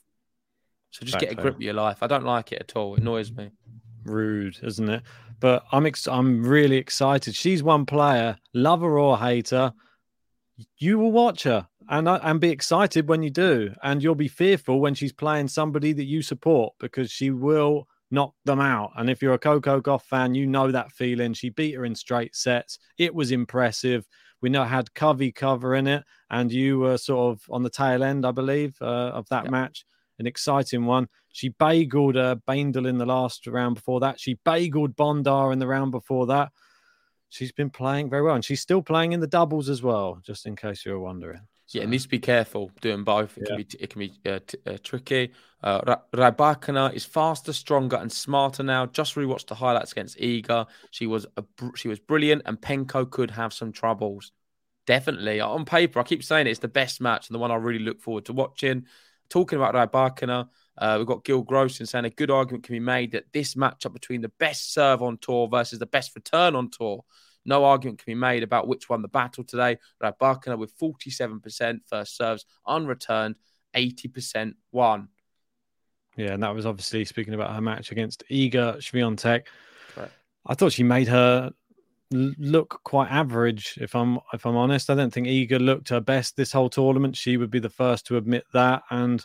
So 0.91 1.05
just 1.05 1.19
get 1.19 1.31
a 1.31 1.35
grip 1.35 1.55
of 1.55 1.61
your 1.61 1.73
life. 1.73 2.01
I 2.01 2.07
don't 2.07 2.25
like 2.25 2.51
it 2.51 2.61
at 2.61 2.75
all. 2.75 2.95
It 2.95 3.01
annoys 3.01 3.31
me. 3.31 3.51
Rude, 4.03 4.57
isn't 4.63 4.89
it? 4.89 5.03
But 5.39 5.63
I'm 5.71 5.85
ex- 5.85 6.07
I'm 6.07 6.43
really 6.43 6.77
excited. 6.77 7.35
She's 7.35 7.61
one 7.61 7.85
player, 7.85 8.37
lover 8.53 8.97
or 8.97 9.17
hater. 9.17 9.73
You 10.77 10.97
will 10.97 11.11
watch 11.11 11.43
her 11.43 11.67
and 11.89 12.07
uh, 12.07 12.19
and 12.23 12.39
be 12.39 12.49
excited 12.49 13.07
when 13.07 13.23
you 13.23 13.29
do, 13.29 13.73
and 13.83 14.01
you'll 14.01 14.15
be 14.15 14.27
fearful 14.27 14.79
when 14.79 14.95
she's 14.95 15.13
playing 15.13 15.47
somebody 15.47 15.93
that 15.93 16.05
you 16.05 16.21
support 16.21 16.73
because 16.79 17.11
she 17.11 17.31
will 17.31 17.87
knock 18.11 18.33
them 18.45 18.59
out. 18.59 18.91
And 18.95 19.09
if 19.09 19.21
you're 19.21 19.33
a 19.33 19.39
Coco 19.39 19.81
Gauff 19.81 20.03
fan, 20.03 20.35
you 20.35 20.45
know 20.45 20.71
that 20.71 20.91
feeling. 20.91 21.33
She 21.33 21.49
beat 21.49 21.75
her 21.75 21.85
in 21.85 21.95
straight 21.95 22.35
sets. 22.35 22.79
It 22.97 23.13
was 23.13 23.31
impressive. 23.31 24.07
We 24.41 24.49
know 24.49 24.63
had 24.63 24.93
Covey 24.93 25.31
cover 25.31 25.75
in 25.75 25.87
it, 25.87 26.03
and 26.29 26.51
you 26.51 26.79
were 26.79 26.97
sort 26.97 27.33
of 27.33 27.43
on 27.49 27.63
the 27.63 27.69
tail 27.69 28.03
end, 28.03 28.25
I 28.25 28.31
believe, 28.31 28.75
uh, 28.81 28.85
of 28.85 29.27
that 29.29 29.49
match. 29.49 29.85
An 30.17 30.27
exciting 30.27 30.85
one. 30.85 31.07
She 31.31 31.51
bageled 31.51 32.17
uh, 32.17 32.35
Baindl 32.47 32.87
in 32.87 32.97
the 32.97 33.05
last 33.05 33.47
round 33.47 33.75
before 33.75 34.01
that. 34.01 34.19
She 34.19 34.35
bageled 34.45 34.95
Bondar 34.95 35.53
in 35.53 35.59
the 35.59 35.67
round 35.67 35.91
before 35.91 36.27
that. 36.27 36.51
She's 37.29 37.51
been 37.51 37.69
playing 37.69 38.09
very 38.09 38.23
well, 38.23 38.35
and 38.35 38.43
she's 38.43 38.61
still 38.61 38.81
playing 38.81 39.11
in 39.11 39.19
the 39.19 39.27
doubles 39.27 39.69
as 39.69 39.83
well. 39.83 40.19
Just 40.25 40.45
in 40.45 40.55
case 40.55 40.85
you 40.85 40.93
were 40.93 40.99
wondering. 40.99 41.41
So. 41.69 41.77
Yeah, 41.77 41.85
needs 41.85 42.05
to 42.05 42.09
be 42.09 42.17
careful 42.17 42.71
doing 42.81 43.03
both. 43.03 43.37
It 43.37 43.43
yeah. 43.43 43.55
can 43.55 43.57
be 43.57 43.67
it 43.79 43.89
can 43.91 43.99
be 43.99 44.13
uh, 44.25 44.39
t- 44.45 44.57
uh, 44.65 44.77
tricky. 44.83 45.31
Uh, 45.61 46.89
is 46.95 47.05
faster, 47.05 47.53
stronger, 47.53 47.97
and 47.97 48.11
smarter 48.11 48.63
now. 48.63 48.87
Just 48.87 49.13
rewatched 49.13 49.45
the 49.45 49.55
highlights 49.55 49.91
against 49.91 50.17
Iga. 50.17 50.65
She 50.89 51.05
was 51.05 51.27
a, 51.37 51.43
she 51.75 51.87
was 51.87 51.99
brilliant, 51.99 52.41
and 52.47 52.59
Penko 52.59 53.07
could 53.07 53.29
have 53.29 53.53
some 53.53 53.71
troubles. 53.71 54.31
Definitely 54.87 55.41
on 55.41 55.63
paper, 55.63 55.99
I 55.99 56.03
keep 56.03 56.23
saying 56.23 56.47
it, 56.47 56.49
it's 56.49 56.59
the 56.59 56.67
best 56.67 57.01
match 57.01 57.29
and 57.29 57.35
the 57.35 57.39
one 57.39 57.51
I 57.51 57.55
really 57.55 57.85
look 57.85 58.01
forward 58.01 58.25
to 58.25 58.33
watching. 58.33 58.85
Talking 59.29 59.59
about 59.59 59.75
Rybakina, 59.75 60.49
uh, 60.75 60.95
we've 60.97 61.05
got 61.05 61.23
Gill 61.23 61.43
Gross 61.43 61.79
and 61.79 61.87
saying 61.87 62.05
a 62.05 62.09
good 62.09 62.31
argument 62.31 62.63
can 62.63 62.73
be 62.73 62.79
made 62.79 63.11
that 63.11 63.31
this 63.31 63.53
matchup 63.53 63.93
between 63.93 64.21
the 64.21 64.31
best 64.39 64.73
serve 64.73 65.03
on 65.03 65.19
tour 65.19 65.47
versus 65.47 65.77
the 65.77 65.85
best 65.85 66.15
return 66.15 66.55
on 66.55 66.71
tour 66.71 67.05
no 67.49 67.65
argument 67.65 67.99
can 67.99 68.11
be 68.11 68.15
made 68.15 68.43
about 68.43 68.67
which 68.67 68.87
won 68.87 69.01
the 69.01 69.07
battle 69.09 69.43
today. 69.43 69.77
Rybakina 70.01 70.57
with 70.57 70.77
47% 70.79 71.79
first 71.87 72.15
serves 72.15 72.45
unreturned, 72.65 73.35
80% 73.75 74.53
won. 74.71 75.09
Yeah, 76.15 76.33
and 76.33 76.43
that 76.43 76.55
was 76.55 76.65
obviously 76.65 77.05
speaking 77.05 77.33
about 77.33 77.53
her 77.53 77.61
match 77.61 77.91
against 77.91 78.23
Iga 78.31 78.77
Swiatek. 78.77 79.43
I 80.45 80.55
thought 80.55 80.71
she 80.71 80.83
made 80.83 81.07
her 81.07 81.51
look 82.11 82.81
quite 82.83 83.11
average. 83.11 83.77
If 83.79 83.95
I'm 83.95 84.19
if 84.33 84.45
I'm 84.45 84.55
honest, 84.55 84.89
I 84.89 84.95
don't 84.95 85.13
think 85.13 85.27
Iga 85.27 85.63
looked 85.63 85.89
her 85.89 85.99
best 85.99 86.35
this 86.35 86.51
whole 86.51 86.69
tournament. 86.69 87.15
She 87.15 87.37
would 87.37 87.51
be 87.51 87.59
the 87.59 87.69
first 87.69 88.07
to 88.07 88.17
admit 88.17 88.45
that. 88.53 88.83
And 88.89 89.23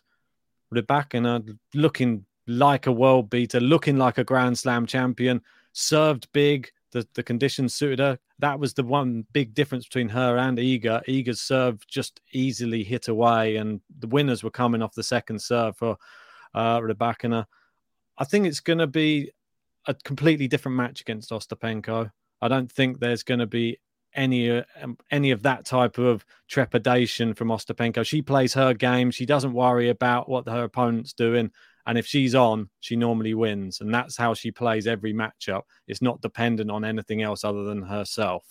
Rybakina 0.74 1.56
looking 1.74 2.26
like 2.46 2.86
a 2.86 2.92
world 2.92 3.30
beater, 3.30 3.60
looking 3.60 3.96
like 3.96 4.18
a 4.18 4.24
Grand 4.24 4.58
Slam 4.58 4.86
champion, 4.86 5.40
served 5.72 6.28
big, 6.32 6.70
the, 6.94 7.06
the 7.14 7.22
conditions 7.22 7.74
suited 7.74 7.98
her. 7.98 8.18
That 8.38 8.58
was 8.58 8.72
the 8.72 8.84
one 8.84 9.26
big 9.32 9.52
difference 9.52 9.84
between 9.84 10.08
her 10.10 10.38
and 10.38 10.56
Iga. 10.56 11.04
Iga's 11.06 11.40
serve 11.40 11.84
just 11.88 12.20
easily 12.32 12.84
hit 12.84 13.08
away, 13.08 13.56
and 13.56 13.80
the 13.98 14.06
winners 14.06 14.44
were 14.44 14.50
coming 14.50 14.80
off 14.80 14.94
the 14.94 15.02
second 15.02 15.42
serve 15.42 15.76
for 15.76 15.96
uh, 16.54 16.78
Rybakina. 16.78 17.46
I 18.16 18.24
think 18.24 18.46
it's 18.46 18.60
going 18.60 18.78
to 18.78 18.86
be 18.86 19.32
a 19.86 19.94
completely 19.94 20.46
different 20.46 20.76
match 20.76 21.00
against 21.00 21.30
Ostapenko. 21.30 22.10
I 22.40 22.48
don't 22.48 22.70
think 22.70 23.00
there's 23.00 23.24
going 23.24 23.40
to 23.40 23.46
be 23.46 23.78
any 24.14 24.62
um, 24.80 24.96
any 25.10 25.32
of 25.32 25.42
that 25.42 25.64
type 25.64 25.98
of 25.98 26.24
trepidation 26.48 27.34
from 27.34 27.48
Ostapenko. 27.48 28.06
She 28.06 28.22
plays 28.22 28.54
her 28.54 28.72
game. 28.72 29.10
She 29.10 29.26
doesn't 29.26 29.52
worry 29.52 29.88
about 29.88 30.28
what 30.28 30.48
her 30.48 30.62
opponent's 30.62 31.12
doing. 31.12 31.50
And 31.86 31.98
if 31.98 32.06
she's 32.06 32.34
on, 32.34 32.70
she 32.80 32.96
normally 32.96 33.34
wins. 33.34 33.80
And 33.80 33.92
that's 33.92 34.16
how 34.16 34.34
she 34.34 34.50
plays 34.50 34.86
every 34.86 35.12
matchup. 35.12 35.62
It's 35.86 36.02
not 36.02 36.20
dependent 36.20 36.70
on 36.70 36.84
anything 36.84 37.22
else 37.22 37.44
other 37.44 37.64
than 37.64 37.82
herself. 37.82 38.44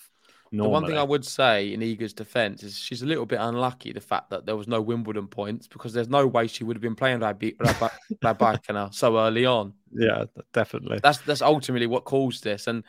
Normally. 0.53 0.67
The 0.67 0.71
one 0.71 0.85
thing 0.85 0.97
I 0.99 1.03
would 1.03 1.25
say 1.25 1.73
in 1.73 1.79
Iga's 1.79 2.13
defense 2.13 2.61
is 2.61 2.77
she's 2.77 3.01
a 3.01 3.07
little 3.07 3.25
bit 3.25 3.39
unlucky 3.41 3.91
the 3.91 3.99
fact 3.99 4.29
that 4.29 4.45
there 4.45 4.55
was 4.55 4.67
no 4.67 4.83
Wimbledon 4.83 5.27
points 5.27 5.67
because 5.67 5.93
there's 5.93 6.09
no 6.09 6.27
way 6.27 6.45
she 6.45 6.63
would 6.63 6.75
have 6.75 6.81
been 6.81 6.93
playing 6.93 7.21
Rybakina 7.21 8.75
uh, 8.75 8.89
so 8.91 9.17
early 9.17 9.47
on. 9.47 9.73
Yeah, 9.91 10.25
definitely. 10.53 10.99
That's 11.01 11.17
that's 11.19 11.41
ultimately 11.41 11.87
what 11.87 12.05
caused 12.05 12.43
this, 12.43 12.67
and 12.67 12.83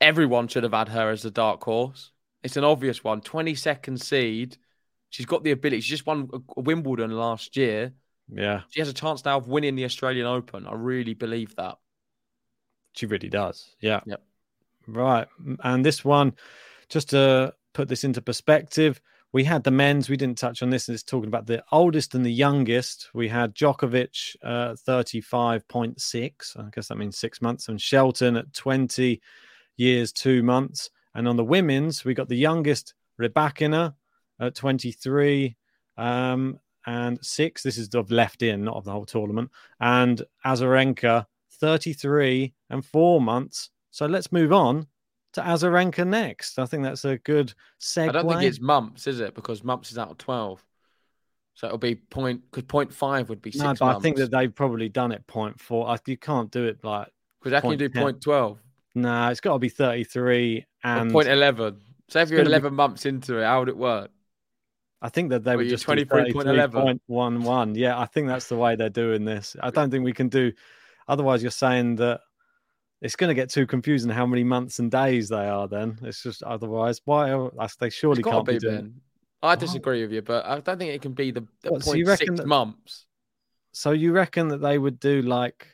everyone 0.00 0.48
should 0.48 0.62
have 0.62 0.72
had 0.72 0.88
her 0.88 1.10
as 1.10 1.26
a 1.26 1.30
dark 1.30 1.62
horse. 1.62 2.12
It's 2.42 2.56
an 2.56 2.64
obvious 2.64 3.04
one. 3.04 3.20
Twenty 3.20 3.54
second 3.54 4.00
seed. 4.00 4.56
She's 5.10 5.26
got 5.26 5.44
the 5.44 5.50
ability. 5.50 5.82
She 5.82 5.90
just 5.90 6.06
won 6.06 6.30
Wimbledon 6.56 7.10
last 7.10 7.58
year. 7.58 7.92
Yeah. 8.30 8.62
She 8.70 8.80
has 8.80 8.88
a 8.88 8.94
chance 8.94 9.24
now 9.24 9.38
of 9.38 9.48
winning 9.48 9.74
the 9.74 9.84
Australian 9.84 10.26
Open. 10.26 10.66
I 10.66 10.74
really 10.74 11.14
believe 11.14 11.54
that. 11.56 11.76
She 12.92 13.06
really 13.06 13.28
does. 13.28 13.74
Yeah. 13.80 14.00
Yep. 14.06 14.22
Right. 14.86 15.28
And 15.62 15.84
this 15.84 16.04
one, 16.04 16.34
just 16.88 17.10
to 17.10 17.54
put 17.74 17.88
this 17.88 18.04
into 18.04 18.20
perspective, 18.20 19.00
we 19.32 19.44
had 19.44 19.62
the 19.62 19.70
men's. 19.70 20.08
We 20.08 20.16
didn't 20.16 20.38
touch 20.38 20.62
on 20.62 20.70
this. 20.70 20.88
And 20.88 20.94
it's 20.94 21.02
talking 21.02 21.28
about 21.28 21.46
the 21.46 21.62
oldest 21.70 22.14
and 22.14 22.24
the 22.24 22.32
youngest. 22.32 23.08
We 23.12 23.28
had 23.28 23.54
Djokovic, 23.54 24.36
uh, 24.42 24.74
35.6. 24.86 26.56
I 26.56 26.70
guess 26.70 26.88
that 26.88 26.96
means 26.96 27.18
six 27.18 27.42
months. 27.42 27.68
And 27.68 27.80
Shelton 27.80 28.36
at 28.36 28.52
20 28.54 29.20
years, 29.76 30.12
two 30.12 30.42
months. 30.42 30.90
And 31.14 31.28
on 31.28 31.36
the 31.36 31.44
women's, 31.44 32.04
we 32.04 32.14
got 32.14 32.28
the 32.28 32.36
youngest, 32.36 32.94
Rybakina, 33.20 33.94
at 34.40 34.54
23. 34.54 35.56
Um, 35.96 36.58
and 36.88 37.18
six. 37.22 37.62
This 37.62 37.76
is 37.76 37.94
of 37.94 38.10
left 38.10 38.42
in, 38.42 38.64
not 38.64 38.76
of 38.76 38.84
the 38.84 38.92
whole 38.92 39.04
tournament. 39.04 39.50
And 39.80 40.22
Azarenka, 40.44 41.26
33 41.60 42.54
and 42.70 42.84
four 42.84 43.20
months. 43.20 43.70
So 43.90 44.06
let's 44.06 44.32
move 44.32 44.52
on 44.52 44.86
to 45.34 45.42
Azarenka 45.42 46.06
next. 46.06 46.58
I 46.58 46.64
think 46.64 46.82
that's 46.82 47.04
a 47.04 47.18
good 47.18 47.52
segue. 47.78 48.08
I 48.08 48.12
don't 48.12 48.28
think 48.28 48.42
it's 48.42 48.60
Mumps, 48.60 49.06
is 49.06 49.20
it? 49.20 49.34
Because 49.34 49.62
Mumps 49.62 49.90
is 49.90 49.98
out 49.98 50.10
of 50.10 50.18
12. 50.18 50.64
So 51.52 51.66
it'll 51.66 51.76
be 51.76 51.96
point 51.96 52.40
because 52.50 52.64
point 52.64 52.94
five 52.94 53.28
would 53.28 53.42
be 53.42 53.50
six 53.50 53.64
No, 53.64 53.74
but 53.74 53.80
months. 53.80 53.98
I 53.98 54.00
think 54.00 54.16
that 54.18 54.30
they've 54.30 54.54
probably 54.54 54.88
done 54.88 55.10
it 55.10 55.26
point 55.26 55.60
four. 55.60 55.88
I, 55.88 55.98
you 56.06 56.16
can't 56.16 56.48
do 56.52 56.64
it 56.64 56.84
like 56.84 57.08
because 57.40 57.52
how 57.52 57.60
can 57.60 57.72
you 57.72 57.76
do 57.76 57.88
10. 57.88 58.00
point 58.00 58.20
twelve 58.20 58.60
No, 58.94 59.28
it's 59.28 59.40
got 59.40 59.54
to 59.54 59.58
be 59.58 59.68
thirty-three 59.68 60.64
or 60.84 60.88
and 60.88 61.10
point 61.10 61.26
eleven? 61.26 61.80
So 62.10 62.20
if 62.20 62.30
you're 62.30 62.38
gonna 62.38 62.48
be- 62.48 62.52
eleven 62.52 62.74
months 62.74 63.06
into 63.06 63.38
it, 63.38 63.44
how 63.44 63.58
would 63.58 63.68
it 63.68 63.76
work? 63.76 64.12
I 65.00 65.08
think 65.08 65.30
that 65.30 65.44
they 65.44 65.56
would 65.56 65.68
just 65.68 65.86
do 65.86 65.92
23.11. 65.94 67.76
Yeah, 67.76 67.98
I 67.98 68.06
think 68.06 68.26
that's 68.28 68.48
the 68.48 68.56
way 68.56 68.74
they're 68.76 68.88
doing 68.90 69.24
this. 69.24 69.56
I 69.60 69.70
don't 69.70 69.90
think 69.90 70.04
we 70.04 70.12
can 70.12 70.28
do. 70.28 70.52
Otherwise, 71.06 71.42
you're 71.42 71.50
saying 71.52 71.96
that 71.96 72.20
it's 73.00 73.14
going 73.16 73.28
to 73.28 73.34
get 73.34 73.48
too 73.48 73.66
confusing 73.66 74.10
how 74.10 74.26
many 74.26 74.42
months 74.42 74.80
and 74.80 74.90
days 74.90 75.28
they 75.28 75.46
are. 75.48 75.68
Then 75.68 75.98
it's 76.02 76.22
just 76.22 76.42
otherwise. 76.42 77.00
Why? 77.04 77.48
They 77.78 77.90
surely 77.90 78.22
can't 78.22 78.44
be 78.44 78.54
be 78.54 78.58
doing. 78.58 78.74
Ben. 78.76 79.00
I 79.40 79.54
disagree 79.54 80.02
with 80.02 80.10
you, 80.12 80.22
but 80.22 80.44
I 80.44 80.58
don't 80.58 80.78
think 80.78 80.92
it 80.92 81.00
can 81.00 81.12
be 81.12 81.30
the, 81.30 81.46
the 81.62 81.70
What, 81.70 81.84
so 81.84 81.90
point 81.92 81.98
you 82.00 82.06
reckon 82.06 82.26
six 82.28 82.40
that- 82.40 82.46
months. 82.48 83.06
So 83.70 83.92
you 83.92 84.10
reckon 84.12 84.48
that 84.48 84.58
they 84.58 84.78
would 84.78 84.98
do 84.98 85.22
like? 85.22 85.68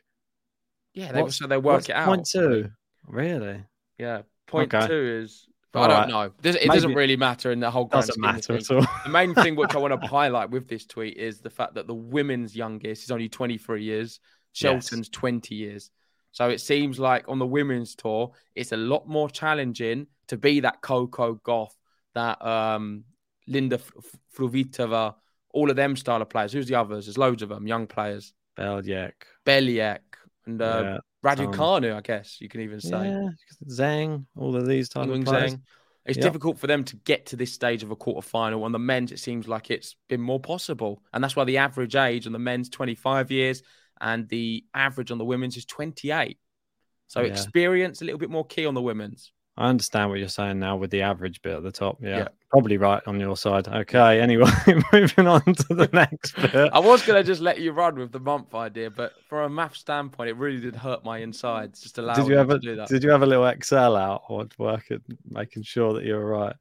Yeah, 0.92 1.12
they, 1.12 1.22
what's- 1.22 1.36
so 1.36 1.46
they 1.46 1.56
work 1.56 1.88
it 1.88 1.94
out. 1.94 2.04
Point 2.06 2.28
two, 2.30 2.70
really? 3.06 3.64
Yeah, 3.98 4.22
point 4.46 4.74
Okay. 4.74 4.86
two 4.86 5.20
is. 5.22 5.48
But 5.74 5.80
All 5.80 5.84
I 5.84 5.88
don't 5.88 6.14
right. 6.14 6.30
know. 6.44 6.50
It 6.50 6.68
doesn't 6.68 6.94
really 6.94 7.16
matter 7.16 7.50
in 7.50 7.58
the 7.58 7.68
whole. 7.68 7.86
Doesn't 7.86 8.20
matter 8.20 8.54
at 8.54 8.70
all. 8.70 8.86
The 9.02 9.10
main 9.10 9.34
thing 9.34 9.56
which 9.56 9.74
I 9.74 9.78
want 9.78 10.00
to 10.00 10.06
highlight 10.06 10.48
with 10.48 10.68
this 10.68 10.86
tweet 10.86 11.16
is 11.16 11.40
the 11.40 11.50
fact 11.50 11.74
that 11.74 11.88
the 11.88 11.94
women's 11.94 12.54
youngest 12.54 13.02
is 13.02 13.10
only 13.10 13.28
23 13.28 13.82
years. 13.82 14.20
Shelton's 14.52 15.08
20 15.08 15.52
years. 15.56 15.90
So 16.30 16.48
it 16.48 16.60
seems 16.60 17.00
like 17.00 17.28
on 17.28 17.40
the 17.40 17.46
women's 17.46 17.96
tour, 17.96 18.30
it's 18.54 18.70
a 18.70 18.76
lot 18.76 19.08
more 19.08 19.28
challenging 19.28 20.06
to 20.28 20.36
be 20.36 20.60
that 20.60 20.80
Coco 20.80 21.34
Gauff, 21.44 21.72
that 22.14 22.40
um, 22.46 23.02
Linda 23.48 23.76
F- 23.76 23.92
F- 23.98 25.14
all 25.50 25.70
of 25.70 25.76
them 25.76 25.96
style 25.96 26.22
of 26.22 26.28
players. 26.28 26.52
Who's 26.52 26.68
the 26.68 26.76
others? 26.76 27.06
There's 27.06 27.18
loads 27.18 27.42
of 27.42 27.48
them, 27.48 27.66
young 27.66 27.88
players. 27.88 28.32
Belyak. 28.56 29.12
Beliak 29.44 29.98
and 30.46 30.62
uh, 30.62 30.82
Yeah, 30.84 30.98
Radu 31.24 31.58
um, 31.58 31.96
I 31.96 32.00
guess 32.02 32.40
you 32.40 32.48
can 32.48 32.60
even 32.60 32.80
say. 32.80 33.08
Yeah, 33.08 33.28
Zheng, 33.68 34.26
all 34.36 34.54
of 34.54 34.66
these 34.66 34.88
type 34.88 35.08
of 35.08 35.24
players. 35.24 35.54
Zheng. 35.54 35.60
It's 36.06 36.18
Yep. 36.18 36.24
difficult 36.24 36.58
for 36.58 36.66
them 36.66 36.84
to 36.84 36.96
get 36.96 37.26
to 37.26 37.36
this 37.36 37.52
stage 37.52 37.82
of 37.82 37.90
a 37.90 37.96
quarter 37.96 38.26
final. 38.26 38.64
On 38.64 38.72
the 38.72 38.78
men's, 38.78 39.10
it 39.10 39.18
seems 39.18 39.48
like 39.48 39.70
it's 39.70 39.96
been 40.08 40.20
more 40.20 40.38
possible. 40.38 41.02
And 41.14 41.24
that's 41.24 41.34
why 41.34 41.44
the 41.44 41.56
average 41.56 41.96
age 41.96 42.26
on 42.26 42.32
the 42.32 42.38
men's 42.38 42.68
25 42.68 43.30
years 43.30 43.62
and 44.00 44.28
the 44.28 44.64
average 44.74 45.10
on 45.10 45.16
the 45.16 45.24
women's 45.24 45.56
is 45.56 45.64
28. 45.64 46.38
So 47.06 47.22
Yeah. 47.22 47.28
experience 47.28 48.02
a 48.02 48.04
little 48.04 48.18
bit 48.18 48.28
more 48.28 48.46
key 48.46 48.66
on 48.66 48.74
the 48.74 48.82
women's. 48.82 49.32
I 49.56 49.68
understand 49.68 50.11
what 50.11 50.18
you're 50.18 50.28
saying 50.28 50.58
now 50.58 50.76
with 50.76 50.90
the 50.90 51.02
average 51.02 51.40
bit 51.40 51.56
at 51.56 51.62
the 51.62 51.70
top. 51.70 51.99
Yeah, 52.02 52.18
Yeah. 52.18 52.28
probably 52.50 52.76
right 52.76 53.00
on 53.06 53.20
your 53.20 53.37
side. 53.37 53.68
Okay, 53.68 54.20
anyway, 54.20 54.50
moving 54.92 55.28
on 55.28 55.42
to 55.42 55.75
the 55.75 55.88
next 55.92 56.34
bit. 56.34 56.70
I 56.73 56.80
was 56.80 57.06
going 57.06 57.23
to 57.23 57.25
just 57.25 57.40
let 57.40 57.61
you 57.61 57.70
run 57.70 57.96
with 57.96 58.11
the 58.11 58.18
month 58.18 58.52
idea, 58.54 58.90
but 58.90 59.12
from 59.28 59.44
a 59.44 59.49
math 59.49 59.76
standpoint, 59.76 60.28
it 60.28 60.37
really 60.37 60.61
did 60.61 60.75
hurt 60.75 61.04
my 61.04 61.18
insides 61.18 61.80
just 61.80 61.99
allowing 61.99 62.20
did 62.20 62.28
you 62.28 62.37
have 62.37 62.49
to 62.49 62.54
a 62.54 62.58
do 62.58 62.76
that. 62.76 62.88
Did 62.88 63.04
you 63.04 63.11
have 63.11 63.23
a 63.23 63.26
little 63.26 63.46
Excel 63.46 63.94
out 63.96 64.23
or 64.28 64.46
work 64.58 64.90
at 64.90 65.00
making 65.30 65.62
sure 65.62 65.92
that 65.94 66.04
you're 66.04 66.25
right? 66.26 66.56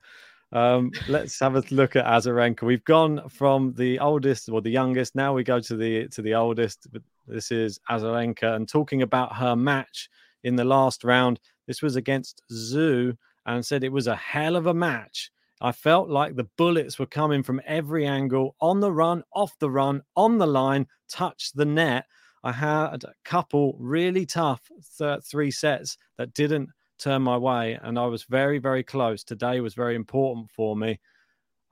Um, 0.52 0.92
let's 1.08 1.40
have 1.40 1.56
a 1.56 1.64
look 1.72 1.96
at 1.96 2.06
Azarenka. 2.06 2.62
We've 2.62 2.86
gone 2.86 3.28
from 3.28 3.74
the 3.74 3.98
oldest 3.98 4.50
or 4.50 4.62
the 4.62 4.70
youngest. 4.70 5.16
Now 5.16 5.34
we 5.34 5.44
go 5.44 5.60
to 5.60 5.76
the 5.76 6.08
to 6.10 6.22
the 6.22 6.36
oldest. 6.36 6.86
This 7.28 7.52
is 7.52 7.80
Azarenka, 7.90 8.56
and 8.56 8.70
talking 8.70 9.02
about 9.02 9.36
her 9.36 9.56
match 9.56 10.10
in 10.44 10.56
the 10.56 10.64
last 10.64 11.04
round. 11.04 11.40
This 11.68 11.82
was 11.82 11.96
against 11.96 12.42
Zhu, 12.52 13.16
and 13.46 13.66
said 13.66 13.84
it 13.84 13.92
was 13.92 14.08
a 14.08 14.16
hell 14.16 14.56
of 14.56 14.68
a 14.68 14.74
match. 14.74 15.32
I 15.62 15.72
felt 15.72 16.10
like 16.10 16.36
the 16.36 16.50
bullets 16.58 17.00
were 17.00 17.06
coming 17.06 17.44
from 17.44 17.62
every 17.66 18.06
angle, 18.06 18.56
on 18.60 18.80
the 18.82 18.92
run, 18.92 19.24
off 19.34 19.58
the 19.60 19.70
run, 19.70 20.02
on 20.16 20.38
the 20.38 20.48
line, 20.48 20.88
touched 21.10 21.56
the 21.56 21.66
net. 21.66 22.06
I 22.44 22.52
had 22.52 23.06
a 23.06 23.14
couple 23.24 23.78
really 23.80 24.26
tough 24.26 24.62
th- 24.98 25.24
three 25.24 25.52
sets 25.52 25.98
that 26.18 26.34
didn't 26.34 26.70
turn 27.00 27.22
my 27.22 27.38
way, 27.38 27.80
and 27.82 27.98
I 27.98 28.06
was 28.08 28.24
very, 28.24 28.60
very 28.60 28.84
close. 28.84 29.24
Today 29.24 29.62
was 29.62 29.74
very 29.74 29.96
important 29.96 30.52
for 30.52 30.76
me. 30.76 31.00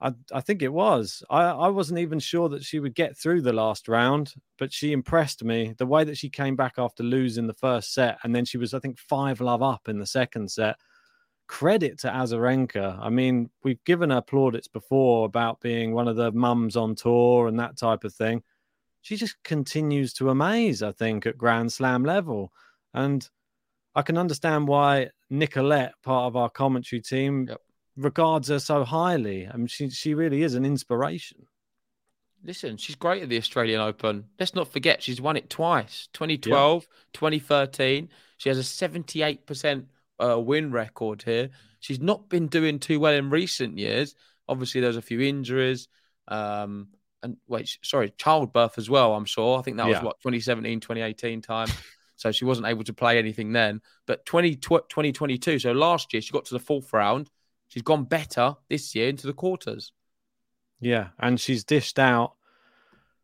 I, 0.02 0.12
I 0.32 0.40
think 0.40 0.62
it 0.62 0.72
was. 0.72 1.22
I, 1.30 1.42
I 1.44 1.68
wasn't 1.68 2.00
even 2.00 2.18
sure 2.18 2.48
that 2.48 2.64
she 2.64 2.80
would 2.80 2.94
get 2.94 3.16
through 3.16 3.42
the 3.42 3.52
last 3.52 3.88
round, 3.88 4.34
but 4.58 4.72
she 4.72 4.92
impressed 4.92 5.44
me. 5.44 5.74
The 5.78 5.86
way 5.86 6.04
that 6.04 6.18
she 6.18 6.28
came 6.28 6.56
back 6.56 6.74
after 6.78 7.02
losing 7.02 7.46
the 7.46 7.54
first 7.54 7.94
set, 7.94 8.18
and 8.24 8.34
then 8.34 8.44
she 8.44 8.58
was, 8.58 8.74
I 8.74 8.80
think, 8.80 8.98
five 8.98 9.40
love 9.40 9.62
up 9.62 9.88
in 9.88 9.98
the 9.98 10.06
second 10.06 10.50
set. 10.50 10.76
Credit 11.46 11.98
to 12.00 12.08
Azarenka. 12.08 12.98
I 13.00 13.10
mean, 13.10 13.50
we've 13.62 13.82
given 13.84 14.10
her 14.10 14.22
plaudits 14.22 14.68
before 14.68 15.26
about 15.26 15.60
being 15.60 15.92
one 15.92 16.08
of 16.08 16.16
the 16.16 16.32
mums 16.32 16.76
on 16.76 16.94
tour 16.94 17.46
and 17.46 17.58
that 17.60 17.76
type 17.76 18.04
of 18.04 18.14
thing 18.14 18.42
she 19.02 19.16
just 19.16 19.42
continues 19.42 20.12
to 20.14 20.30
amaze, 20.30 20.82
I 20.82 20.92
think, 20.92 21.26
at 21.26 21.36
Grand 21.36 21.72
Slam 21.72 22.04
level. 22.04 22.52
And 22.94 23.28
I 23.94 24.02
can 24.02 24.16
understand 24.16 24.68
why 24.68 25.10
Nicolette, 25.28 25.94
part 26.02 26.26
of 26.26 26.36
our 26.36 26.48
commentary 26.48 27.02
team, 27.02 27.48
regards 27.96 28.48
her 28.48 28.58
so 28.58 28.84
highly. 28.84 29.46
I 29.46 29.56
mean, 29.56 29.66
she, 29.66 29.90
she 29.90 30.14
really 30.14 30.42
is 30.42 30.54
an 30.54 30.64
inspiration. 30.64 31.46
Listen, 32.44 32.76
she's 32.76 32.96
great 32.96 33.22
at 33.22 33.28
the 33.28 33.36
Australian 33.38 33.80
Open. 33.80 34.24
Let's 34.38 34.54
not 34.54 34.72
forget 34.72 35.02
she's 35.02 35.20
won 35.20 35.36
it 35.36 35.48
twice 35.48 36.08
2012, 36.12 36.86
2013. 37.12 38.08
She 38.38 38.48
has 38.48 38.58
a 38.58 38.62
78% 38.62 39.84
uh, 40.18 40.40
win 40.40 40.72
record 40.72 41.22
here. 41.22 41.50
She's 41.78 42.00
not 42.00 42.28
been 42.28 42.48
doing 42.48 42.78
too 42.80 42.98
well 42.98 43.12
in 43.12 43.30
recent 43.30 43.78
years. 43.78 44.14
Obviously, 44.48 44.80
there's 44.80 44.96
a 44.96 45.02
few 45.02 45.20
injuries. 45.20 45.88
Um, 46.28 46.88
and 47.22 47.36
wait, 47.46 47.76
sorry, 47.82 48.12
childbirth 48.16 48.78
as 48.78 48.90
well, 48.90 49.14
I'm 49.14 49.24
sure. 49.24 49.58
I 49.58 49.62
think 49.62 49.76
that 49.76 49.86
was 49.86 50.02
what 50.02 50.20
2017, 50.20 50.80
2018 50.80 51.42
time. 51.42 51.68
so 52.16 52.32
she 52.32 52.44
wasn't 52.44 52.66
able 52.66 52.82
to 52.84 52.92
play 52.92 53.18
anything 53.18 53.52
then. 53.52 53.80
But 54.06 54.26
20, 54.26 54.56
tw- 54.56 54.88
2022, 54.88 55.60
so 55.60 55.72
last 55.72 56.12
year 56.12 56.20
she 56.20 56.32
got 56.32 56.44
to 56.46 56.54
the 56.54 56.60
fourth 56.60 56.92
round. 56.92 57.30
She's 57.72 57.82
gone 57.82 58.04
better 58.04 58.54
this 58.68 58.94
year 58.94 59.08
into 59.08 59.26
the 59.26 59.32
quarters. 59.32 59.92
Yeah, 60.78 61.08
and 61.18 61.40
she's 61.40 61.64
dished 61.64 61.98
out 61.98 62.34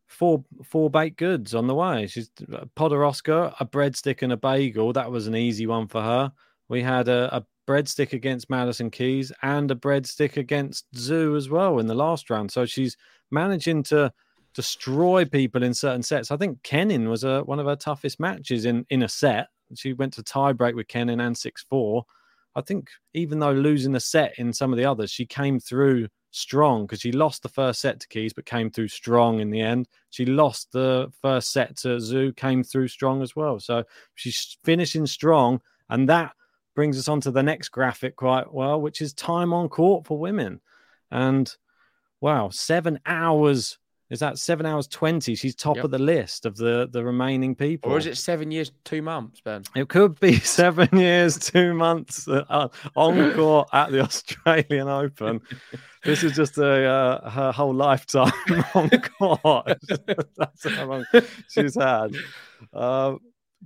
four 0.07 0.43
four 0.65 0.89
baked 0.89 1.19
goods 1.19 1.55
on 1.55 1.67
the 1.67 1.75
way. 1.75 2.07
She's 2.07 2.31
a 2.51 2.65
Podoroska, 2.65 3.55
a 3.61 3.67
breadstick, 3.67 4.23
and 4.23 4.33
a 4.33 4.39
bagel. 4.39 4.95
That 4.95 5.11
was 5.11 5.27
an 5.27 5.37
easy 5.37 5.67
one 5.67 5.87
for 5.87 6.01
her. 6.01 6.33
We 6.71 6.83
had 6.83 7.09
a, 7.09 7.37
a 7.37 7.47
breadstick 7.69 8.15
against 8.15 8.49
Madison 8.49 8.91
Keys 8.91 9.31
and 9.43 9.71
a 9.71 9.75
breadstick 9.75 10.39
against 10.39 10.91
Zhu 10.95 11.37
as 11.37 11.51
well 11.51 11.79
in 11.79 11.87
the 11.87 11.95
last 11.95 12.31
round. 12.31 12.51
So 12.51 12.65
she's 12.65 12.97
managing 13.31 13.83
to 13.83 14.11
destroy 14.55 15.27
people 15.27 15.63
in 15.63 15.75
certain 15.75 16.03
sets. 16.03 16.31
I 16.31 16.39
think 16.39 16.63
Kenin 16.63 17.11
was 17.11 17.23
a, 17.23 17.43
one 17.43 17.61
of 17.61 17.67
her 17.67 17.77
toughest 17.77 18.19
matches 18.19 18.65
in 18.65 18.87
in 18.89 19.03
a 19.03 19.11
set. 19.11 19.49
She 19.75 19.93
went 19.93 20.15
to 20.15 20.23
tiebreak 20.23 20.75
with 20.75 20.89
Kenin 20.89 21.21
and 21.21 21.37
six 21.37 21.63
four. 21.63 22.07
I 22.55 22.61
think 22.61 22.89
even 23.15 23.39
though 23.39 23.53
losing 23.53 23.95
a 23.95 24.01
set 24.01 24.39
in 24.39 24.53
some 24.53 24.73
of 24.73 24.79
the 24.79 24.85
others, 24.85 25.11
she 25.11 25.27
came 25.27 25.61
through 25.61 26.09
strong 26.31 26.85
because 26.85 27.01
she 27.01 27.13
lost 27.13 27.43
the 27.43 27.49
first 27.49 27.81
set 27.81 28.01
to 28.01 28.09
Keys, 28.09 28.33
but 28.33 28.47
came 28.47 28.71
through 28.71 28.89
strong 28.89 29.41
in 29.41 29.51
the 29.51 29.61
end. 29.61 29.89
She 30.11 30.25
lost 30.25 30.73
the 30.73 31.11
first 31.23 31.53
set 31.53 31.77
to 31.79 31.89
Zhu, 31.99 32.35
came 32.37 32.63
through 32.63 32.89
strong 32.89 33.23
as 33.23 33.35
well. 33.35 33.61
So 33.61 33.85
she's 34.15 34.59
finishing 34.65 35.07
strong, 35.07 35.61
and 35.89 36.09
that 36.09 36.33
brings 36.75 36.99
us 36.99 37.09
on 37.09 37.21
to 37.23 37.31
the 37.31 37.43
next 37.43 37.71
graphic 37.71 38.17
quite 38.17 38.53
well, 38.53 38.81
which 38.81 39.01
is 39.01 39.13
time 39.13 39.53
on 39.53 39.69
court 39.69 40.07
for 40.07 40.19
women. 40.19 40.61
And 41.11 41.53
wow, 42.21 42.51
seven 42.51 43.01
hours. 43.07 43.79
Is 44.11 44.21
that 44.21 44.39
seven 44.39 44.65
hours 44.65 44.87
twenty? 44.87 45.35
She's 45.35 45.55
top 45.55 45.77
Yep. 45.77 45.85
of 45.87 45.91
the 45.91 45.99
list 45.99 46.47
of 46.47 46.57
the 46.57 46.89
the 46.91 47.05
remaining 47.05 47.55
people. 47.55 47.93
Or 47.93 47.99
is 47.99 48.07
it 48.07 48.17
seven 48.17 48.51
years, 48.51 48.73
two 48.85 49.03
months, 49.03 49.41
Ben? 49.41 49.65
It 49.77 49.89
could 49.89 50.19
be 50.19 50.39
seven 50.41 50.89
years, 50.99 51.39
two 51.39 51.75
months 51.75 52.27
uh, 52.27 52.69
on 52.97 53.35
court 53.35 53.69
at 53.73 53.91
the 53.93 54.01
Australian 54.05 54.89
Open. 54.89 55.41
This 56.05 56.23
is 56.25 56.33
just 56.33 56.57
a 56.59 56.85
uh, 56.87 57.31
her 57.31 57.53
whole 57.53 57.75
lifetime 57.75 58.33
on 58.75 58.89
court. 59.19 59.79
That's 60.37 60.65
how 60.65 60.87
long 60.87 61.05
she's 61.51 61.75
had. 61.75 62.15
Um, 62.73 63.21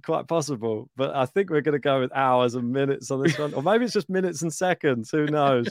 quite 0.05 0.26
possible, 0.26 0.88
but 0.96 1.14
I 1.14 1.26
think 1.26 1.50
we're 1.50 1.61
going 1.61 1.74
to 1.74 1.78
go 1.78 2.00
with 2.00 2.12
hours 2.16 2.55
and 2.55 2.72
minutes 2.72 3.11
on 3.11 3.22
this 3.22 3.38
one, 3.38 3.52
or 3.55 3.62
maybe 3.62 3.85
it's 3.85 3.92
just 3.92 4.09
minutes 4.09 4.42
and 4.42 4.52
seconds. 4.52 5.11
Who 5.11 5.26
knows? 5.26 5.68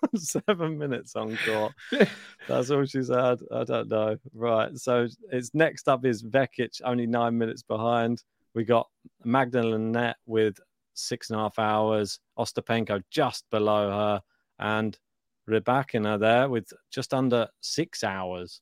Seven 0.16 0.78
minutes 0.78 1.16
on 1.16 1.36
court. 1.44 1.72
That's 2.48 2.70
all 2.70 2.84
she's 2.84 3.08
had. 3.08 3.40
I 3.52 3.64
don't 3.64 3.88
know. 3.88 4.16
Right. 4.34 4.76
So 4.76 5.08
it's 5.32 5.54
next 5.54 5.88
up 5.88 6.04
is 6.04 6.22
Vekic, 6.22 6.80
only 6.84 7.06
nine 7.06 7.36
minutes 7.36 7.62
behind. 7.62 8.22
We 8.54 8.64
got 8.64 8.88
Magda 9.24 9.62
Linette 9.62 10.16
with 10.26 10.58
six 10.94 11.30
and 11.30 11.38
a 11.38 11.42
half 11.42 11.58
hours. 11.58 12.18
Ostapenko 12.38 13.02
just 13.10 13.44
below 13.50 13.90
her, 13.90 14.22
and 14.58 14.98
Rybakina 15.48 16.18
there 16.18 16.48
with 16.48 16.72
just 16.90 17.14
under 17.14 17.48
six 17.60 18.04
hours. 18.04 18.60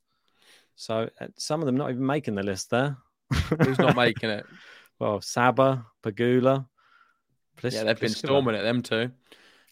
So 0.77 1.09
uh, 1.21 1.29
some 1.39 1.61
of 1.61 1.67
them 1.67 1.77
not 1.77 1.91
even 1.91 2.05
making 2.05 2.35
the 2.35 2.43
list 2.43 2.71
there. 2.71 2.97
Who's 3.63 3.79
not 3.79 3.97
making 3.97 4.31
it? 4.31 4.47
Well, 4.99 5.21
Saba, 5.21 5.87
Pegula. 6.03 6.67
yeah, 7.63 7.85
they've 7.85 7.99
been 7.99 8.11
Pliskova. 8.11 8.17
storming 8.17 8.55
at 8.55 8.63
them 8.63 8.83
too. 8.83 9.11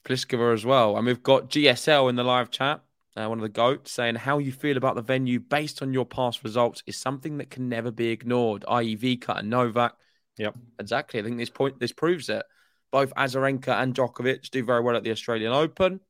Pliskova 0.04 0.52
as 0.52 0.64
well. 0.64 0.96
And 0.96 1.06
we've 1.06 1.22
got 1.22 1.50
GSL 1.50 2.08
in 2.10 2.16
the 2.16 2.24
live 2.24 2.50
chat. 2.50 2.82
uh, 3.16 3.26
one 3.26 3.38
of 3.38 3.42
the 3.42 3.48
goats, 3.48 3.92
saying 3.92 4.16
how 4.16 4.38
you 4.38 4.52
feel 4.52 4.76
about 4.76 4.96
the 4.96 5.02
venue 5.02 5.40
based 5.40 5.82
on 5.82 5.92
your 5.92 6.04
past 6.04 6.44
results 6.44 6.82
is 6.86 6.96
something 6.96 7.38
that 7.38 7.50
can 7.50 7.68
never 7.68 7.90
be 7.90 8.08
ignored. 8.08 8.64
I.e., 8.68 8.96
Vika 8.96 9.38
and 9.38 9.50
Novak. 9.50 9.94
Yep, 10.36 10.56
exactly. 10.78 11.20
I 11.20 11.22
think 11.22 11.38
this 11.38 11.50
point 11.50 11.78
this 11.78 11.92
proves 11.92 12.28
it. 12.28 12.44
Both 12.90 13.14
Azarenka 13.14 13.68
and 13.82 13.94
Djokovic 13.94 14.50
do 14.50 14.64
very 14.64 14.80
well 14.80 14.96
at 14.96 15.04
the 15.04 15.10
Australian 15.10 15.52
Open, 15.52 16.00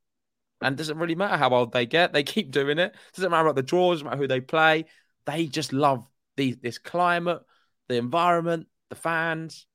and 0.60 0.74
it 0.74 0.76
doesn't 0.76 0.98
really 0.98 1.14
matter 1.14 1.36
how 1.36 1.50
old 1.50 1.72
they 1.72 1.86
get; 1.86 2.12
they 2.12 2.22
keep 2.22 2.50
doing 2.50 2.78
it. 2.78 2.94
Doesn't 3.14 3.30
matter 3.30 3.46
about 3.46 3.56
the 3.56 3.62
draws, 3.62 3.98
doesn't 3.98 4.06
matter 4.06 4.16
who 4.16 4.28
they 4.28 4.40
play. 4.40 4.86
They 5.26 5.46
just 5.46 5.72
love 5.72 6.06
the, 6.36 6.52
this 6.52 6.78
climate, 6.78 7.40
the 7.88 7.96
environment, 7.96 8.66
the 8.88 8.96
fans. 8.96 9.66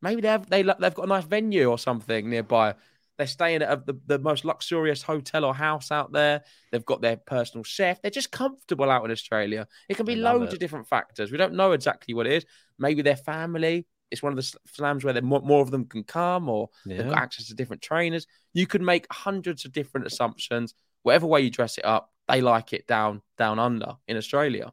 Maybe 0.00 0.20
they 0.20 0.28
have 0.28 0.48
they 0.50 0.62
they've 0.62 0.94
got 0.94 1.04
a 1.04 1.06
nice 1.06 1.24
venue 1.24 1.70
or 1.70 1.78
something 1.78 2.28
nearby. 2.28 2.74
They're 3.18 3.26
staying 3.26 3.62
at 3.62 3.86
the, 3.86 3.94
the 4.06 4.18
most 4.18 4.44
luxurious 4.44 5.02
hotel 5.02 5.44
or 5.44 5.54
house 5.54 5.90
out 5.90 6.12
there. 6.12 6.42
They've 6.70 6.84
got 6.84 7.02
their 7.02 7.16
personal 7.16 7.62
chef. 7.62 8.00
They're 8.00 8.10
just 8.10 8.32
comfortable 8.32 8.90
out 8.90 9.04
in 9.04 9.10
Australia. 9.10 9.68
It 9.88 9.96
can 9.96 10.06
be 10.06 10.16
loads 10.16 10.52
it. 10.52 10.54
of 10.54 10.58
different 10.58 10.88
factors. 10.88 11.30
We 11.30 11.38
don't 11.38 11.54
know 11.54 11.72
exactly 11.72 12.14
what 12.14 12.26
it 12.26 12.32
is. 12.32 12.46
Maybe 12.78 13.02
their 13.02 13.16
family. 13.16 13.86
It's 14.10 14.22
one 14.22 14.32
of 14.32 14.36
the 14.36 14.58
slams 14.66 15.04
where 15.04 15.20
more, 15.22 15.40
more 15.40 15.62
of 15.62 15.70
them 15.70 15.86
can 15.86 16.04
come, 16.04 16.48
or 16.48 16.68
they've 16.84 17.08
got 17.08 17.16
access 17.16 17.46
to 17.46 17.54
different 17.54 17.80
trainers. 17.80 18.26
You 18.52 18.66
could 18.66 18.82
make 18.82 19.06
hundreds 19.10 19.64
of 19.64 19.72
different 19.72 20.06
assumptions. 20.06 20.74
Whatever 21.02 21.26
way 21.26 21.40
you 21.40 21.50
dress 21.50 21.78
it 21.78 21.84
up, 21.84 22.10
they 22.28 22.40
like 22.42 22.72
it 22.72 22.86
down 22.86 23.22
down 23.38 23.58
under 23.58 23.94
in 24.06 24.16
Australia. 24.16 24.72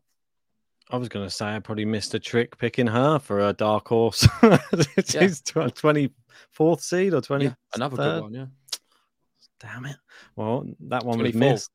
I 0.90 0.98
was 0.98 1.10
going 1.10 1.26
to 1.26 1.30
say 1.30 1.46
I 1.56 1.60
probably 1.60 1.86
missed 1.86 2.14
a 2.16 2.20
trick 2.20 2.58
picking 2.58 2.88
her 2.88 3.20
for 3.20 3.48
a 3.48 3.54
dark 3.54 3.88
horse. 3.88 4.28
She's 5.08 5.42
twenty 5.42 6.12
fourth 6.52 6.82
seed 6.82 7.14
or 7.14 7.22
twenty. 7.22 7.46
Yeah, 7.46 7.54
another 7.76 7.98
good 7.98 8.22
one. 8.24 8.34
Yeah. 8.34 8.46
Damn 9.60 9.86
it. 9.86 9.98
Well, 10.36 10.66
that 10.88 11.04
one 11.04 11.20
24. 11.20 11.40
missed. 11.40 11.70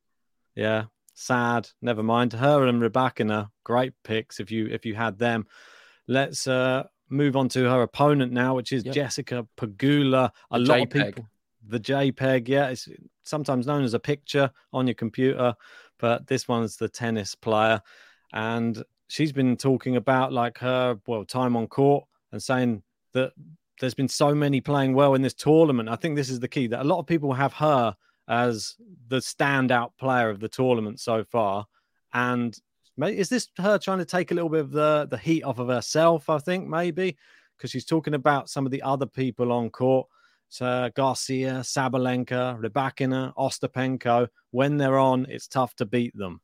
Yeah, 0.54 0.84
sad. 1.14 1.68
Never 1.82 2.02
mind. 2.02 2.32
Her 2.32 2.66
and 2.66 2.80
Rebecca, 2.80 3.50
great 3.62 3.92
picks 4.02 4.40
if 4.40 4.50
you 4.50 4.66
if 4.66 4.84
you 4.86 4.94
had 4.94 5.18
them. 5.18 5.46
Let's 6.08 6.46
uh 6.46 6.84
move 7.08 7.36
on 7.36 7.48
to 7.50 7.64
her 7.64 7.82
opponent 7.82 8.32
now, 8.32 8.54
which 8.54 8.72
is 8.72 8.84
Yep. 8.84 8.94
Jessica 8.94 9.46
Pegula. 9.56 10.30
A 10.50 10.58
The 10.58 10.64
lot 10.64 10.80
of 10.82 10.90
people. 10.90 11.28
The 11.66 11.80
JPEG, 11.80 12.48
yeah, 12.48 12.68
it's 12.68 12.88
sometimes 13.22 13.66
known 13.66 13.84
as 13.84 13.94
a 13.94 13.98
picture 13.98 14.50
on 14.72 14.86
your 14.86 14.94
computer, 14.94 15.54
but 15.98 16.26
this 16.26 16.46
one's 16.46 16.76
the 16.76 16.90
tennis 16.90 17.34
player, 17.34 17.80
and 18.34 18.82
she's 19.14 19.30
been 19.30 19.56
talking 19.56 19.94
about 19.94 20.32
like 20.32 20.58
her 20.58 20.98
well 21.06 21.24
time 21.24 21.54
on 21.56 21.68
court 21.68 22.04
and 22.32 22.42
saying 22.42 22.82
that 23.12 23.32
there's 23.78 23.94
been 23.94 24.08
so 24.08 24.34
many 24.34 24.60
playing 24.60 24.92
well 24.92 25.14
in 25.14 25.22
this 25.22 25.34
tournament. 25.34 25.88
I 25.88 25.94
think 25.94 26.16
this 26.16 26.30
is 26.30 26.40
the 26.40 26.48
key 26.48 26.66
that 26.66 26.80
a 26.80 26.84
lot 26.84 26.98
of 26.98 27.06
people 27.06 27.32
have 27.32 27.52
her 27.52 27.94
as 28.26 28.74
the 29.06 29.18
standout 29.18 29.92
player 30.00 30.30
of 30.30 30.40
the 30.40 30.48
tournament 30.48 30.98
so 30.98 31.22
far. 31.22 31.64
And 32.12 32.58
is 32.98 33.28
this 33.28 33.48
her 33.58 33.78
trying 33.78 33.98
to 33.98 34.04
take 34.04 34.32
a 34.32 34.34
little 34.34 34.50
bit 34.50 34.62
of 34.62 34.72
the, 34.72 35.06
the 35.08 35.18
heat 35.18 35.44
off 35.44 35.60
of 35.60 35.68
herself? 35.68 36.28
I 36.28 36.38
think 36.38 36.66
maybe 36.66 37.16
because 37.56 37.70
she's 37.70 37.84
talking 37.84 38.14
about 38.14 38.50
some 38.50 38.66
of 38.66 38.72
the 38.72 38.82
other 38.82 39.06
people 39.06 39.52
on 39.52 39.70
court. 39.70 40.08
So 40.48 40.90
Garcia, 40.96 41.60
Sabalenka, 41.60 42.60
Rybakina, 42.60 43.32
Ostapenko. 43.36 44.26
When 44.50 44.76
they're 44.76 44.98
on, 44.98 45.26
it's 45.28 45.46
tough 45.46 45.76
to 45.76 45.86
beat 45.86 46.16
them. 46.16 46.40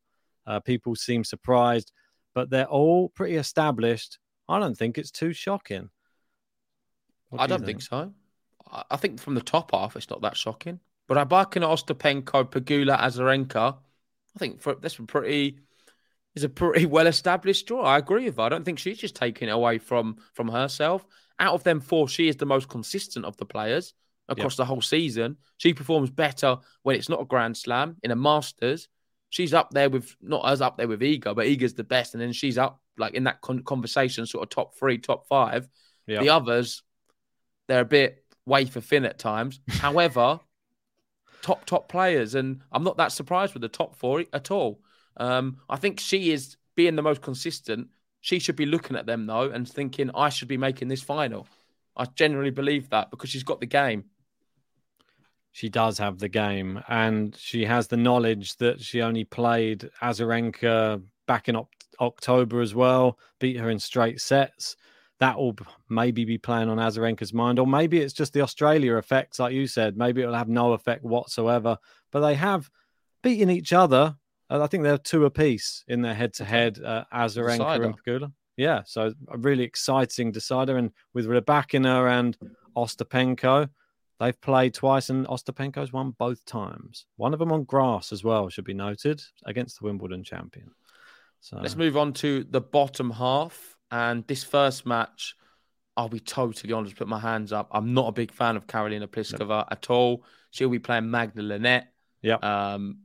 Uh, 0.46 0.60
people 0.60 0.94
seem 0.94 1.24
surprised, 1.24 1.92
but 2.34 2.50
they're 2.50 2.66
all 2.66 3.08
pretty 3.08 3.36
established. 3.36 4.18
I 4.48 4.58
don't 4.58 4.76
think 4.76 4.98
it's 4.98 5.10
too 5.10 5.32
shocking. 5.32 5.90
What 7.28 7.40
I 7.40 7.46
do 7.46 7.54
don't 7.54 7.66
think? 7.66 7.82
so. 7.82 8.12
I 8.90 8.96
think 8.96 9.20
from 9.20 9.34
the 9.34 9.40
top 9.40 9.72
half, 9.72 9.96
it's 9.96 10.10
not 10.10 10.22
that 10.22 10.36
shocking. 10.36 10.80
But 11.08 11.28
Rybakina, 11.28 11.66
Ostapenko, 11.66 12.50
Pegula, 12.50 12.98
Azarenka, 12.98 13.78
I 14.36 14.38
think 14.38 14.60
for 14.60 14.74
this 14.74 14.98
one 14.98 15.06
pretty 15.06 15.58
is 16.34 16.44
a 16.44 16.48
pretty 16.48 16.86
well 16.86 17.06
established 17.06 17.66
draw. 17.66 17.82
I 17.82 17.98
agree 17.98 18.26
with 18.26 18.36
her. 18.36 18.42
I 18.42 18.48
don't 18.48 18.64
think 18.64 18.78
she's 18.78 18.98
just 18.98 19.16
taking 19.16 19.48
it 19.48 19.52
away 19.52 19.78
from 19.78 20.18
from 20.34 20.48
herself. 20.48 21.04
Out 21.38 21.54
of 21.54 21.64
them 21.64 21.80
four, 21.80 22.08
she 22.08 22.28
is 22.28 22.36
the 22.36 22.46
most 22.46 22.68
consistent 22.68 23.24
of 23.24 23.36
the 23.38 23.46
players 23.46 23.94
across 24.28 24.56
the 24.56 24.64
whole 24.64 24.82
season. 24.82 25.36
She 25.56 25.74
performs 25.74 26.10
better 26.10 26.58
when 26.82 26.96
it's 26.96 27.08
not 27.08 27.20
a 27.20 27.24
Grand 27.24 27.56
Slam 27.56 27.96
in 28.02 28.10
a 28.10 28.16
Masters. 28.16 28.88
She's 29.30 29.54
up 29.54 29.70
there 29.70 29.88
with 29.88 30.14
not 30.20 30.46
as 30.46 30.60
up 30.60 30.76
there 30.76 30.88
with 30.88 31.00
Iga, 31.00 31.34
but 31.34 31.46
Iga's 31.46 31.74
the 31.74 31.84
best, 31.84 32.14
and 32.14 32.20
then 32.20 32.32
she's 32.32 32.58
up 32.58 32.80
like 32.98 33.14
in 33.14 33.24
that 33.24 33.40
con- 33.40 33.62
conversation, 33.62 34.26
sort 34.26 34.42
of 34.42 34.50
top 34.50 34.76
three, 34.76 34.98
top 34.98 35.26
five. 35.26 35.68
Yeah. 36.06 36.20
The 36.20 36.30
others, 36.30 36.82
they're 37.68 37.80
a 37.80 37.84
bit 37.84 38.24
wafer 38.44 38.80
thin 38.80 39.04
at 39.04 39.18
times. 39.18 39.60
However, 39.68 40.40
top 41.42 41.64
top 41.64 41.88
players, 41.88 42.34
and 42.34 42.60
I'm 42.72 42.84
not 42.84 42.96
that 42.98 43.12
surprised 43.12 43.54
with 43.54 43.62
the 43.62 43.68
top 43.68 43.96
four 43.96 44.24
at 44.32 44.50
all. 44.50 44.82
Um, 45.16 45.58
I 45.68 45.76
think 45.76 46.00
she 46.00 46.32
is 46.32 46.56
being 46.74 46.96
the 46.96 47.02
most 47.02 47.22
consistent. 47.22 47.88
She 48.20 48.38
should 48.38 48.56
be 48.56 48.66
looking 48.66 48.96
at 48.96 49.06
them 49.06 49.26
though 49.26 49.50
and 49.50 49.68
thinking, 49.68 50.10
I 50.14 50.28
should 50.28 50.48
be 50.48 50.56
making 50.56 50.88
this 50.88 51.02
final. 51.02 51.46
I 51.96 52.04
generally 52.04 52.50
believe 52.50 52.90
that 52.90 53.10
because 53.10 53.30
she's 53.30 53.42
got 53.42 53.60
the 53.60 53.66
game. 53.66 54.04
She 55.52 55.68
does 55.68 55.98
have 55.98 56.18
the 56.18 56.28
game, 56.28 56.80
and 56.88 57.34
she 57.36 57.64
has 57.64 57.88
the 57.88 57.96
knowledge 57.96 58.56
that 58.56 58.80
she 58.80 59.02
only 59.02 59.24
played 59.24 59.90
Azarenka 60.00 61.02
back 61.26 61.48
in 61.48 61.56
Oct- 61.56 61.66
October 62.00 62.60
as 62.60 62.74
well, 62.74 63.18
beat 63.40 63.56
her 63.58 63.70
in 63.70 63.78
straight 63.78 64.20
sets. 64.20 64.76
That 65.18 65.36
will 65.36 65.56
maybe 65.88 66.24
be 66.24 66.38
playing 66.38 66.68
on 66.68 66.78
Azarenka's 66.78 67.34
mind, 67.34 67.58
or 67.58 67.66
maybe 67.66 67.98
it's 67.98 68.14
just 68.14 68.32
the 68.32 68.40
Australia 68.40 68.96
effects, 68.96 69.38
like 69.38 69.52
you 69.52 69.66
said. 69.66 69.96
Maybe 69.96 70.22
it'll 70.22 70.34
have 70.34 70.48
no 70.48 70.72
effect 70.72 71.04
whatsoever. 71.04 71.76
But 72.10 72.20
they 72.20 72.34
have 72.36 72.70
beaten 73.22 73.50
each 73.50 73.72
other. 73.72 74.16
Uh, 74.48 74.62
I 74.62 74.66
think 74.66 74.82
they're 74.82 74.98
two 74.98 75.26
apiece 75.26 75.84
in 75.88 76.00
their 76.00 76.14
head-to-head, 76.14 76.80
uh, 76.82 77.04
Azarenka 77.12 77.58
Decider. 77.58 77.84
and 77.84 77.94
Pegula. 78.02 78.32
Yeah, 78.56 78.82
so 78.86 79.12
a 79.28 79.36
really 79.38 79.64
exciting 79.64 80.32
decider, 80.32 80.76
and 80.76 80.90
with 81.12 81.26
Rybakina 81.26 82.10
and 82.10 82.36
Ostapenko, 82.76 83.68
They've 84.20 84.38
played 84.38 84.74
twice, 84.74 85.08
and 85.08 85.26
Ostapenko's 85.26 85.94
won 85.94 86.10
both 86.10 86.44
times. 86.44 87.06
One 87.16 87.32
of 87.32 87.38
them 87.38 87.50
on 87.50 87.64
grass 87.64 88.12
as 88.12 88.22
well, 88.22 88.50
should 88.50 88.66
be 88.66 88.74
noted, 88.74 89.22
against 89.46 89.80
the 89.80 89.86
Wimbledon 89.86 90.22
champion. 90.22 90.70
So 91.40 91.58
Let's 91.60 91.74
move 91.74 91.96
on 91.96 92.12
to 92.14 92.44
the 92.44 92.60
bottom 92.60 93.10
half. 93.10 93.76
And 93.90 94.26
this 94.26 94.44
first 94.44 94.84
match, 94.84 95.34
I'll 95.96 96.10
be 96.10 96.20
totally 96.20 96.74
honest, 96.74 96.96
put 96.96 97.08
my 97.08 97.18
hands 97.18 97.50
up. 97.50 97.68
I'm 97.72 97.94
not 97.94 98.08
a 98.08 98.12
big 98.12 98.30
fan 98.30 98.56
of 98.56 98.66
Karolina 98.66 99.06
Pliskova 99.06 99.66
at 99.70 99.88
all. 99.88 100.22
She'll 100.50 100.68
be 100.68 100.78
playing 100.78 101.10
Magda 101.10 101.42
Linette. 101.42 101.88
Yeah. 102.20 102.34
Um, 102.34 102.98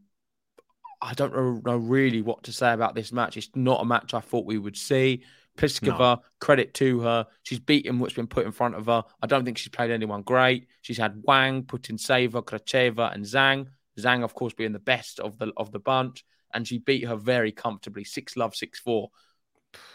I 1.01 1.13
don't 1.13 1.65
know 1.65 1.78
really 1.78 2.21
what 2.21 2.43
to 2.43 2.51
say 2.51 2.73
about 2.73 2.93
this 2.93 3.13
match. 3.13 3.38
It's 3.38 3.49
not 3.56 3.82
a 3.82 3.86
match 3.86 4.13
I 4.13 4.19
thought 4.19 4.45
we 4.45 4.58
would 4.58 4.75
see. 4.75 5.23
Pliskova, 5.58 6.20
credit 6.39 6.74
to 6.76 7.00
her. 7.02 7.28
She's 7.44 7.60
beaten 7.60 8.00
what's 8.00 8.13
been 8.13 8.28
put 8.28 8.46
in 8.46 8.52
front 8.52 8.76
of 8.76 8.88
her. 8.88 9.04
I 9.22 9.28
don't 9.28 9.46
think 9.46 9.58
she's 9.58 9.70
played 9.70 9.91
anyone 9.91 10.22
great. 10.22 10.68
She's 10.82 10.98
had 10.98 11.22
Wang, 11.24 11.63
Putintseva, 11.63 12.44
Gracheva, 12.44 13.13
and 13.13 13.24
Zhang. 13.24 13.68
Zhang, 13.98 14.24
of 14.24 14.34
course, 14.34 14.54
being 14.54 14.74
the 14.74 14.80
best 14.80 15.20
of 15.20 15.38
the 15.38 15.52
of 15.56 15.72
the 15.72 15.80
bunch, 15.80 16.26
and 16.54 16.68
she 16.68 16.80
beat 16.80 17.06
her 17.06 17.15
very 17.15 17.52
comfortably, 17.52 18.04
six 18.04 18.36
love, 18.36 18.56
six 18.56 18.80
four. 18.80 19.10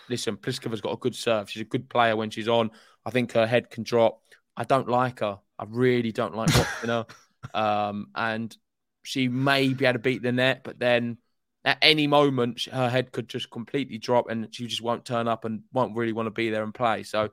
Listen, 0.09 0.37
Pliskova's 0.37 0.81
got 0.81 0.92
a 0.92 0.96
good 0.96 1.14
serve. 1.14 1.51
She's 1.51 1.62
a 1.62 1.66
good 1.66 1.88
player 1.88 2.16
when 2.16 2.31
she's 2.31 2.49
on. 2.49 2.70
I 3.05 3.11
think 3.11 3.33
her 3.33 3.46
head 3.46 3.70
can 3.70 3.83
drop. 3.83 4.20
I 4.57 4.64
don't 4.64 4.88
like 4.88 5.20
her. 5.20 5.38
I 5.59 5.64
really 5.68 6.12
don't 6.12 6.35
like 6.35 6.51
watching 6.57 6.90
her. 6.90 7.07
Um, 7.55 8.09
and 8.14 8.55
she 9.03 9.29
may 9.29 9.73
be 9.73 9.87
able 9.87 9.94
to 9.94 9.99
beat 9.99 10.23
Linette, 10.23 10.62
but 10.62 10.79
then 10.79 11.16
at 11.64 11.79
any 11.83 12.07
moment 12.07 12.62
her 12.73 12.88
head 12.88 13.12
could 13.12 13.29
just 13.29 13.51
completely 13.51 13.99
drop 13.99 14.31
and 14.31 14.49
she 14.55 14.66
just 14.66 14.83
won't 14.83 15.05
turn 15.05 15.29
up 15.29 15.44
and 15.44 15.62
won't 15.73 15.96
really 15.96 16.12
want 16.12 16.27
to 16.27 16.31
be 16.31 16.51
there 16.51 16.62
and 16.62 16.75
play. 16.75 17.03
So 17.03 17.31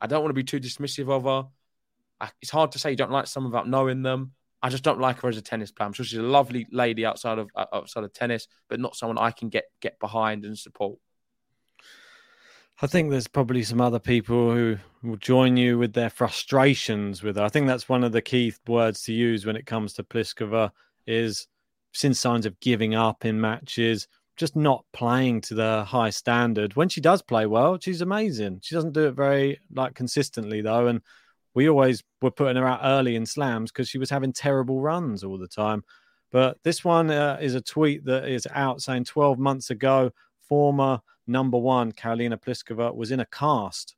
I 0.00 0.06
don't 0.06 0.22
want 0.22 0.30
to 0.30 0.34
be 0.34 0.44
too 0.44 0.60
dismissive 0.60 1.08
of 1.10 1.24
her. 1.24 1.48
I, 2.20 2.30
it's 2.40 2.50
hard 2.50 2.72
to 2.72 2.78
say 2.78 2.90
you 2.90 2.96
don't 2.96 3.12
like 3.12 3.26
some 3.26 3.44
without 3.44 3.68
knowing 3.68 4.02
them. 4.02 4.32
I 4.62 4.68
just 4.68 4.84
don't 4.84 5.00
like 5.00 5.20
her 5.20 5.28
as 5.28 5.36
a 5.36 5.42
tennis 5.42 5.72
player. 5.72 5.86
I'm 5.86 5.92
sure 5.92 6.04
she's 6.04 6.18
a 6.18 6.22
lovely 6.22 6.66
lady 6.70 7.04
outside 7.04 7.38
of 7.38 7.50
uh, 7.56 7.66
outside 7.72 8.04
of 8.04 8.12
tennis, 8.12 8.46
but 8.68 8.78
not 8.78 8.94
someone 8.94 9.18
I 9.18 9.32
can 9.32 9.48
get 9.48 9.64
get 9.80 9.98
behind 9.98 10.44
and 10.44 10.56
support. 10.56 10.98
I 12.80 12.86
think 12.86 13.10
there's 13.10 13.28
probably 13.28 13.62
some 13.62 13.80
other 13.80 13.98
people 13.98 14.52
who 14.52 14.76
will 15.02 15.16
join 15.16 15.56
you 15.56 15.78
with 15.78 15.92
their 15.92 16.10
frustrations 16.10 17.22
with 17.22 17.36
her. 17.36 17.42
I 17.42 17.48
think 17.48 17.66
that's 17.66 17.88
one 17.88 18.02
of 18.02 18.12
the 18.12 18.22
key 18.22 18.52
words 18.66 19.02
to 19.02 19.12
use 19.12 19.44
when 19.44 19.56
it 19.56 19.66
comes 19.66 19.92
to 19.94 20.04
Pliskova 20.04 20.70
is 21.06 21.46
since 21.92 22.18
signs 22.18 22.46
of 22.46 22.58
giving 22.60 22.94
up 22.94 23.24
in 23.24 23.40
matches, 23.40 24.08
just 24.36 24.56
not 24.56 24.84
playing 24.92 25.40
to 25.42 25.54
the 25.54 25.84
high 25.84 26.10
standard. 26.10 26.74
When 26.74 26.88
she 26.88 27.00
does 27.00 27.22
play 27.22 27.46
well, 27.46 27.78
she's 27.80 28.00
amazing. 28.00 28.60
She 28.62 28.74
doesn't 28.74 28.94
do 28.94 29.06
it 29.06 29.12
very 29.12 29.60
like 29.74 29.94
consistently 29.94 30.62
though, 30.62 30.88
and 30.88 31.02
we 31.54 31.68
always 31.68 32.02
were 32.20 32.30
putting 32.30 32.56
her 32.56 32.66
out 32.66 32.80
early 32.82 33.14
in 33.14 33.26
slams 33.26 33.70
because 33.70 33.88
she 33.88 33.98
was 33.98 34.10
having 34.10 34.32
terrible 34.32 34.80
runs 34.80 35.22
all 35.22 35.38
the 35.38 35.48
time. 35.48 35.84
But 36.30 36.58
this 36.64 36.82
one 36.82 37.10
uh, 37.10 37.38
is 37.42 37.54
a 37.54 37.60
tweet 37.60 38.06
that 38.06 38.26
is 38.26 38.48
out 38.54 38.80
saying 38.80 39.04
12 39.04 39.38
months 39.38 39.68
ago, 39.68 40.10
former 40.48 41.00
number 41.26 41.58
one 41.58 41.92
Karolina 41.92 42.40
Pliskova 42.40 42.94
was 42.94 43.10
in 43.10 43.20
a 43.20 43.26
cast 43.26 43.94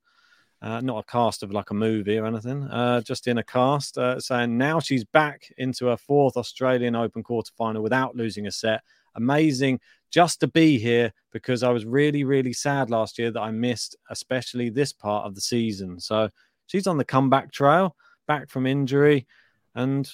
uh, 0.64 0.80
not 0.80 0.98
a 0.98 1.12
cast 1.12 1.42
of 1.42 1.52
like 1.52 1.70
a 1.70 1.74
movie 1.74 2.16
or 2.16 2.24
anything, 2.24 2.64
uh, 2.64 3.02
just 3.02 3.28
in 3.28 3.36
a 3.36 3.44
cast, 3.44 3.98
uh, 3.98 4.18
saying 4.18 4.56
now 4.56 4.80
she's 4.80 5.04
back 5.04 5.52
into 5.58 5.86
her 5.86 5.96
fourth 5.96 6.38
Australian 6.38 6.96
Open 6.96 7.22
quarterfinal 7.22 7.82
without 7.82 8.16
losing 8.16 8.46
a 8.46 8.50
set. 8.50 8.82
Amazing 9.14 9.78
just 10.10 10.40
to 10.40 10.46
be 10.46 10.78
here 10.78 11.12
because 11.32 11.62
I 11.62 11.70
was 11.70 11.84
really, 11.84 12.24
really 12.24 12.54
sad 12.54 12.88
last 12.88 13.18
year 13.18 13.30
that 13.30 13.40
I 13.40 13.50
missed, 13.50 13.96
especially 14.08 14.70
this 14.70 14.92
part 14.92 15.26
of 15.26 15.34
the 15.34 15.40
season. 15.42 16.00
So 16.00 16.30
she's 16.66 16.86
on 16.86 16.96
the 16.96 17.04
comeback 17.04 17.52
trail, 17.52 17.94
back 18.26 18.48
from 18.48 18.66
injury, 18.66 19.26
and 19.74 20.10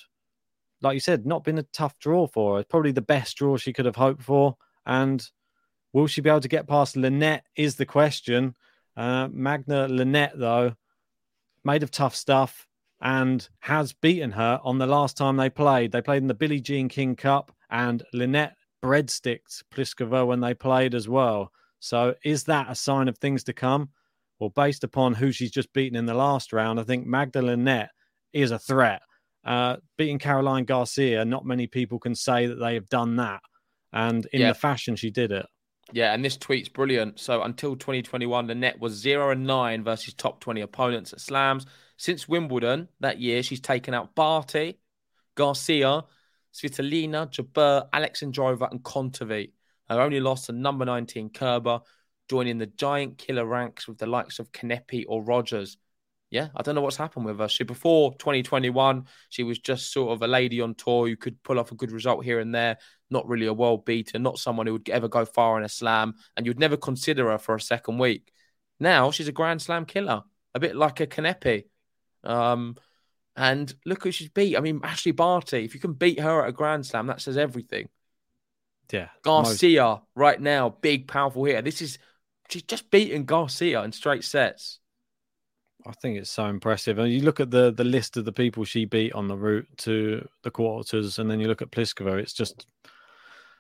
like 0.83 0.95
you 0.95 1.01
said, 1.01 1.27
not 1.27 1.45
been 1.45 1.59
a 1.59 1.63
tough 1.65 1.97
draw 1.99 2.27
for 2.27 2.57
her. 2.57 2.65
Probably 2.65 2.93
the 2.93 3.03
best 3.03 3.37
draw 3.37 3.57
she 3.57 3.73
could 3.73 3.85
have 3.85 3.97
hoped 3.97 4.23
for. 4.23 4.57
And 4.85 5.25
will 5.93 6.09
she 6.09 6.23
be 6.23 6.31
able 6.31 6.41
to 6.41 6.49
get 6.49 6.67
past 6.67 6.97
Linette? 6.97 7.45
Is 7.55 7.77
the 7.77 7.87
question. 7.87 8.57
Uh, 8.97 9.29
Magda 9.33 9.89
Linette, 9.89 10.39
though, 10.39 10.75
made 11.65 11.83
of 11.83 11.91
tough 11.91 12.15
stuff 12.15 12.67
and 13.01 13.49
has 13.61 13.93
beaten 13.93 14.33
her 14.33 14.61
on 14.63 14.79
the 14.79 14.87
last 14.87 15.17
time 15.17 15.37
they 15.37 15.49
played. 15.51 15.93
They 15.93 16.03
played 16.03 16.23
in 16.23 16.29
the 16.29 16.35
Billie 16.35 16.61
Jean 16.61 16.89
King 16.89 17.17
Cup, 17.17 17.53
and 17.71 18.03
Linette 18.13 18.57
breadsticked 18.83 19.63
Pliskova 19.73 20.27
when 20.27 20.41
they 20.41 20.55
played 20.55 20.95
as 20.95 21.09
well. 21.09 21.51
So, 21.79 22.15
is 22.25 22.45
that 22.45 22.71
a 22.71 22.75
sign 22.75 23.09
of 23.09 23.17
things 23.19 23.45
to 23.45 23.53
come? 23.53 23.91
Well, 24.39 24.51
based 24.51 24.85
upon 24.85 25.15
who 25.15 25.33
she's 25.33 25.51
just 25.51 25.73
beaten 25.73 25.97
in 25.97 26.07
the 26.07 26.15
last 26.15 26.53
round, 26.53 26.81
I 26.81 26.83
think 26.83 27.07
Magda 27.07 27.43
Linette 27.43 27.91
is 28.33 28.51
a 28.51 28.59
threat. 28.59 29.03
Uh, 29.45 29.77
beating 29.97 30.19
Caroline 30.19 30.65
Garcia, 30.65 31.25
not 31.25 31.47
many 31.47 31.67
people 31.67 31.99
can 31.99 32.15
say 32.15 32.47
that 32.47 32.57
they 32.57 32.75
have 32.75 32.89
done 32.89 33.17
that. 33.17 33.41
And 33.93 34.27
in 34.33 34.43
Yeah. 34.43 34.49
the 34.49 34.55
fashion 34.55 34.97
she 34.97 35.11
did 35.11 35.33
it. 35.33 35.47
Yeah, 35.93 36.13
and 36.13 36.25
this 36.25 36.37
tweet's 36.37 36.69
brilliant. 36.69 37.19
So 37.19 37.43
until 37.43 37.77
2021, 37.77 38.47
Linette 38.47 38.81
was 38.81 38.95
0 38.95 39.31
and 39.31 39.47
9 39.47 39.85
versus 39.85 40.15
top 40.15 40.41
20 40.41 40.61
opponents 40.61 41.13
at 41.13 41.21
slams. 41.21 41.67
Since 41.97 42.29
Wimbledon 42.29 42.89
that 43.01 43.21
year, 43.21 43.43
she's 43.43 43.61
taken 43.61 43.93
out 43.93 44.15
Barty, 44.15 44.79
Garcia, 45.35 46.05
Svitolina, 46.53 47.31
Jabeur, 47.31 47.89
Alexandrova, 47.91 48.71
and 48.71 48.83
Kontaveit. 48.83 49.53
Her 49.89 50.01
only 50.01 50.21
loss 50.21 50.47
to 50.47 50.53
number 50.53 50.85
19 50.85 51.31
Kerber, 51.31 51.81
joining 52.29 52.59
the 52.59 52.67
giant 52.67 53.19
killer 53.19 53.45
ranks 53.45 53.89
with 53.89 53.99
the 53.99 54.07
likes 54.07 54.39
of 54.39 54.53
Kanepi 54.53 55.05
or 55.09 55.23
Rogers. 55.23 55.77
Yeah, 56.31 56.49
I 56.55 56.63
don't 56.63 56.77
know 56.77 56.81
what's 56.81 56.97
happened 56.97 57.25
with 57.25 57.39
her. 57.41 57.49
She 57.49 57.65
before 57.65 58.13
2021, 58.15 59.07
she 59.31 59.43
was 59.43 59.59
just 59.59 59.93
sort 59.93 60.13
of 60.13 60.23
a 60.23 60.29
lady 60.29 60.61
on 60.61 60.75
tour 60.75 61.09
who 61.09 61.17
could 61.17 61.43
pull 61.43 61.59
off 61.59 61.73
a 61.73 61.75
good 61.75 61.91
result 61.91 62.25
here 62.25 62.39
and 62.39 62.55
there. 62.55 62.79
Not 63.11 63.29
really 63.29 63.47
a 63.47 63.53
world 63.53 63.85
beater, 63.85 64.19
not 64.21 64.39
someone 64.39 64.67
who 64.67 64.75
would 64.75 64.89
ever 64.89 65.09
go 65.09 65.25
far 65.25 65.59
in 65.59 65.65
a 65.65 65.69
slam, 65.69 66.15
and 66.37 66.47
you'd 66.47 66.61
never 66.61 66.77
consider 66.77 67.31
her 67.31 67.39
for 67.39 67.57
a 67.57 67.61
second 67.61 67.99
week. 67.99 68.31
Now 68.79 69.11
she's 69.11 69.29
a 69.29 69.33
Grand 69.33 69.61
Slam 69.61 69.85
killer, 69.85 70.23
a 70.55 70.61
bit 70.61 70.77
like 70.77 71.01
a 71.01 71.07
Kanepi. 71.07 71.65
Um, 72.25 72.77
and 73.37 73.73
look 73.85 74.05
who 74.05 74.11
she's 74.11 74.29
beat. 74.29 74.57
I 74.57 74.61
mean, 74.61 74.81
Ashleigh 74.81 75.17
Barty. 75.17 75.65
If 75.65 75.75
you 75.75 75.81
can 75.81 75.93
beat 75.93 76.21
her 76.21 76.43
at 76.43 76.49
a 76.49 76.53
Grand 76.53 76.87
Slam, 76.87 77.07
that 77.09 77.21
says 77.21 77.37
everything. 77.37 77.89
Yeah. 78.93 79.09
Garcia 79.23 80.03
right 80.17 80.41
now, 80.41 80.69
big 80.69 81.07
powerful 81.07 81.45
hitter. 81.45 81.63
This 81.63 81.81
is 81.81 81.99
she's 82.49 82.63
just 82.63 82.91
beaten 82.91 83.25
Garcia 83.25 83.83
in 83.83 83.93
straight 83.93 84.25
sets. 84.25 84.80
I 85.87 85.93
think 85.93 86.19
it's 86.19 86.31
so 86.31 86.47
impressive. 86.47 86.99
And 86.99 87.13
you 87.13 87.23
look 87.23 87.41
at 87.41 87.51
the 87.51 87.73
the 87.73 87.85
list 87.85 88.17
of 88.17 88.25
the 88.25 88.33
people 88.33 88.65
she 88.65 88.85
beat 88.85 89.13
on 89.13 89.29
the 89.29 89.37
route 89.37 89.69
to 89.79 90.27
the 90.43 90.51
quarters, 90.51 91.19
and 91.19 91.31
then 91.31 91.41
you 91.41 91.49
look 91.49 91.63
at 91.63 91.71
Pliskova. 91.71 92.19
It's 92.19 92.33
just 92.33 92.67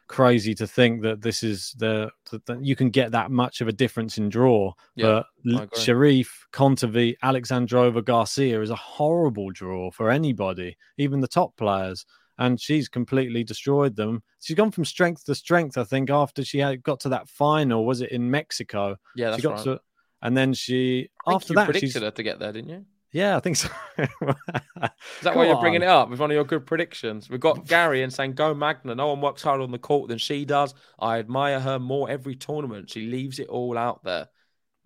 crazy 0.08 0.54
to 0.56 0.66
think 0.66 1.02
that 1.02 1.22
this 1.22 1.44
is 1.44 1.74
the 1.78 2.10
that, 2.46 2.64
you 2.64 2.74
can 2.74 2.90
get 2.90 3.12
that 3.12 3.30
much 3.30 3.60
of 3.60 3.68
a 3.68 3.72
difference 3.72 4.18
in 4.18 4.28
draw. 4.28 4.72
Yeah, 4.96 5.22
but 5.44 5.70
Sherif, 5.72 6.28
Kontaveit, 6.52 7.16
Alexandrova, 7.22 8.04
Garcia 8.04 8.60
is 8.60 8.70
a 8.70 8.76
horrible 8.76 9.50
draw 9.50 9.90
for 9.90 10.10
anybody, 10.10 10.76
even 10.98 11.20
the 11.20 11.28
top 11.28 11.56
players. 11.56 12.04
And 12.38 12.58
she's 12.58 12.88
completely 12.88 13.44
destroyed 13.44 13.94
them. 13.94 14.22
She's 14.40 14.56
gone 14.56 14.70
from 14.70 14.86
strength 14.86 15.26
to 15.26 15.34
strength. 15.34 15.76
I 15.76 15.84
think 15.84 16.08
after 16.08 16.42
she 16.42 16.58
had 16.58 16.82
got 16.82 16.98
to 17.00 17.10
that 17.10 17.28
final, 17.28 17.84
was 17.84 18.00
it 18.00 18.12
in 18.12 18.30
Mexico? 18.30 18.96
Yeah, 19.14 19.28
that's 19.28 19.42
she 19.42 19.46
got 19.46 19.56
right. 19.56 19.64
to, 19.64 19.80
and 20.22 20.36
then 20.36 20.52
she 20.54 21.10
after 21.26 21.54
that 21.54 21.64
predicted 21.64 21.92
she's 21.92 22.02
her 22.02 22.10
to 22.10 22.22
get 22.22 22.38
there, 22.38 22.52
didn't 22.52 22.70
you? 22.70 22.84
yeah, 23.12 23.36
I 23.36 23.40
think 23.40 23.56
so. 23.56 23.68
Is 23.98 25.24
that 25.24 25.34
why 25.36 25.46
you're 25.46 25.60
bringing 25.60 25.82
it 25.82 25.88
up 25.88 26.10
with 26.10 26.20
one 26.20 26.30
of 26.30 26.34
your 26.34 26.44
good 26.44 26.64
predictions? 26.66 27.28
We've 27.28 27.40
got 27.40 27.66
Gary 27.66 28.02
and 28.02 28.12
saying, 28.12 28.34
Go 28.34 28.54
Magda. 28.54 28.94
No 28.94 29.08
one 29.08 29.20
works 29.20 29.42
harder 29.42 29.62
on 29.62 29.72
the 29.72 29.78
court 29.78 30.08
than 30.08 30.18
she 30.18 30.44
does. 30.44 30.74
I 30.98 31.18
admire 31.18 31.58
her 31.60 31.78
more 31.78 32.08
every 32.08 32.36
tournament. 32.36 32.88
She 32.90 33.06
leaves 33.06 33.38
it 33.40 33.48
all 33.48 33.76
out 33.76 34.04
there. 34.04 34.28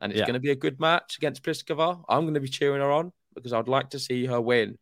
And 0.00 0.10
it's 0.10 0.18
Yeah. 0.20 0.24
going 0.26 0.34
to 0.34 0.40
be 0.40 0.50
a 0.50 0.56
good 0.56 0.80
match 0.80 1.16
against 1.18 1.42
Pliskova. 1.42 2.02
I'm 2.08 2.22
going 2.22 2.34
to 2.34 2.40
be 2.40 2.48
cheering 2.48 2.80
her 2.80 2.90
on 2.90 3.12
because 3.34 3.52
I'd 3.52 3.68
like 3.68 3.90
to 3.90 3.98
see 3.98 4.26
her 4.26 4.40
win. 4.40 4.78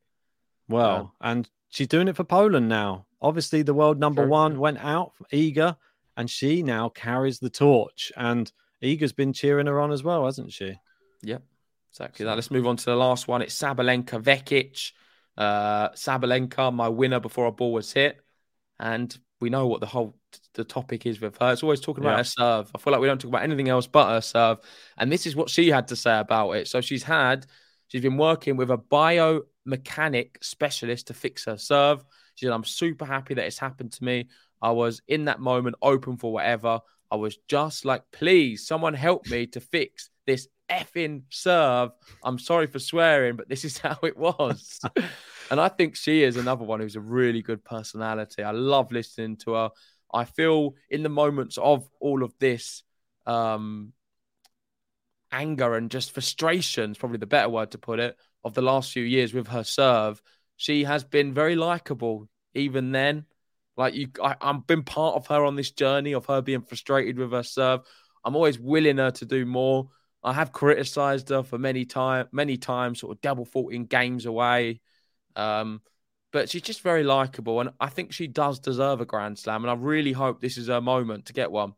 Well, 0.68 0.96
um, 0.96 1.10
and 1.20 1.50
she's 1.68 1.88
doing 1.88 2.08
it 2.08 2.16
for 2.16 2.24
Poland 2.24 2.68
now. 2.68 3.06
Obviously, 3.20 3.62
the 3.62 3.74
world 3.74 3.98
number 3.98 4.22
Sure. 4.22 4.28
one 4.28 4.58
went 4.58 4.78
out, 4.78 5.12
Iga, 5.32 5.76
and 6.16 6.30
she 6.30 6.62
now 6.62 6.88
carries 6.88 7.38
the 7.40 7.50
torch. 7.50 8.12
And 8.16 8.50
Iga's 8.82 9.12
been 9.12 9.32
cheering 9.32 9.66
her 9.66 9.80
on 9.80 9.92
as 9.92 10.02
well, 10.02 10.24
hasn't 10.24 10.52
she? 10.52 10.74
Yep, 11.22 11.42
exactly 11.90 12.24
that. 12.26 12.34
Let's 12.34 12.50
move 12.50 12.66
on 12.66 12.76
to 12.76 12.84
the 12.84 12.96
last 12.96 13.28
one. 13.28 13.42
It's 13.42 13.54
Sabalenka 13.58 14.22
Vekic. 14.22 14.92
Uh, 15.36 15.90
Sabalenka, 15.90 16.72
my 16.74 16.88
winner 16.88 17.20
before 17.20 17.46
a 17.46 17.52
ball 17.52 17.72
was 17.72 17.92
hit. 17.92 18.20
And 18.80 19.16
we 19.40 19.50
know 19.50 19.66
what 19.66 19.80
the 19.80 19.86
whole 19.86 20.16
the 20.54 20.64
topic 20.64 21.06
is 21.06 21.20
with 21.20 21.36
her. 21.38 21.52
It's 21.52 21.62
always 21.62 21.80
talking 21.80 22.02
about 22.02 22.12
Yeah. 22.12 22.16
her 22.18 22.24
serve. 22.24 22.70
I 22.74 22.78
feel 22.78 22.92
like 22.92 23.00
we 23.00 23.06
don't 23.06 23.20
talk 23.20 23.28
about 23.28 23.42
anything 23.42 23.68
else 23.68 23.86
but 23.86 24.08
her 24.08 24.20
serve. 24.20 24.58
And 24.98 25.10
this 25.12 25.26
is 25.26 25.36
what 25.36 25.50
she 25.50 25.68
had 25.68 25.88
to 25.88 25.96
say 25.96 26.18
about 26.18 26.52
it. 26.52 26.68
So 26.68 26.80
she's 26.80 27.02
had, 27.02 27.46
she's 27.88 28.02
been 28.02 28.16
working 28.16 28.56
with 28.56 28.70
a 28.70 28.78
biomechanic 28.78 30.42
specialist 30.42 31.08
to 31.08 31.14
fix 31.14 31.44
her 31.44 31.56
serve. 31.56 32.04
She 32.34 32.46
said, 32.46 32.52
I'm 32.52 32.64
super 32.64 33.04
happy 33.04 33.34
that 33.34 33.44
it's 33.44 33.58
happened 33.58 33.92
to 33.92 34.04
me. 34.04 34.28
I 34.60 34.70
was 34.70 35.02
in 35.08 35.26
that 35.26 35.40
moment 35.40 35.76
open 35.82 36.16
for 36.16 36.32
whatever. 36.32 36.80
I 37.12 37.16
was 37.16 37.36
just 37.46 37.84
like, 37.84 38.04
please, 38.10 38.66
someone 38.66 38.94
help 38.94 39.28
me 39.28 39.46
to 39.48 39.60
fix 39.60 40.08
this 40.26 40.48
effing 40.70 41.24
serve. 41.28 41.90
I'm 42.24 42.38
sorry 42.38 42.66
for 42.66 42.78
swearing, 42.78 43.36
but 43.36 43.50
this 43.50 43.66
is 43.66 43.76
how 43.86 43.98
it 44.02 44.16
was. 44.16 44.80
and 45.50 45.60
I 45.60 45.68
think 45.68 45.94
she 45.94 46.22
is 46.22 46.38
another 46.38 46.64
one 46.64 46.80
who's 46.80 46.96
a 46.96 47.02
really 47.02 47.42
good 47.42 47.62
personality. 47.64 48.42
I 48.42 48.52
love 48.52 48.90
listening 48.92 49.36
to 49.44 49.52
her. 49.52 49.70
I 50.10 50.24
feel 50.24 50.74
in 50.88 51.02
the 51.02 51.10
moments 51.10 51.58
of 51.58 51.86
all 52.00 52.22
of 52.22 52.32
this 52.40 52.82
um, 53.26 53.92
anger 55.30 55.74
and 55.74 55.90
just 55.90 56.12
frustration 56.12 56.92
is 56.92 56.98
probably 56.98 57.18
the 57.18 57.26
better 57.26 57.50
word 57.50 57.72
to 57.72 57.78
put 57.78 58.00
it 58.00 58.16
of 58.42 58.54
the 58.54 58.62
last 58.62 58.90
few 58.90 59.04
years 59.04 59.34
with 59.34 59.48
her 59.48 59.64
serve. 59.64 60.22
She 60.56 60.84
has 60.84 61.04
been 61.04 61.34
very 61.34 61.56
likable 61.56 62.26
even 62.54 62.92
then. 62.92 63.26
Like 63.76 63.94
you, 63.94 64.08
I, 64.22 64.36
I've 64.40 64.66
been 64.66 64.82
part 64.82 65.16
of 65.16 65.26
her 65.28 65.44
on 65.44 65.56
this 65.56 65.70
journey 65.70 66.12
of 66.12 66.26
her 66.26 66.42
being 66.42 66.62
frustrated 66.62 67.18
with 67.18 67.32
her 67.32 67.42
serve. 67.42 67.80
I'm 68.24 68.36
always 68.36 68.58
willing 68.58 68.98
her 68.98 69.10
to 69.12 69.24
do 69.24 69.46
more. 69.46 69.88
I 70.22 70.32
have 70.32 70.52
criticised 70.52 71.30
her 71.30 71.42
for 71.42 71.58
many 71.58 71.84
time, 71.84 72.28
many 72.32 72.56
times, 72.56 73.00
sort 73.00 73.16
of 73.16 73.20
double 73.20 73.44
faulting 73.44 73.86
games 73.86 74.26
away. 74.26 74.80
Um, 75.34 75.80
but 76.32 76.48
she's 76.48 76.62
just 76.62 76.80
very 76.80 77.02
likable, 77.02 77.60
and 77.60 77.70
I 77.78 77.88
think 77.88 78.12
she 78.12 78.26
does 78.26 78.58
deserve 78.58 79.00
a 79.00 79.04
Grand 79.04 79.38
Slam. 79.38 79.64
And 79.64 79.70
I 79.70 79.74
really 79.74 80.12
hope 80.12 80.40
this 80.40 80.56
is 80.56 80.68
her 80.68 80.80
moment 80.80 81.26
to 81.26 81.32
get 81.32 81.50
one. 81.50 81.74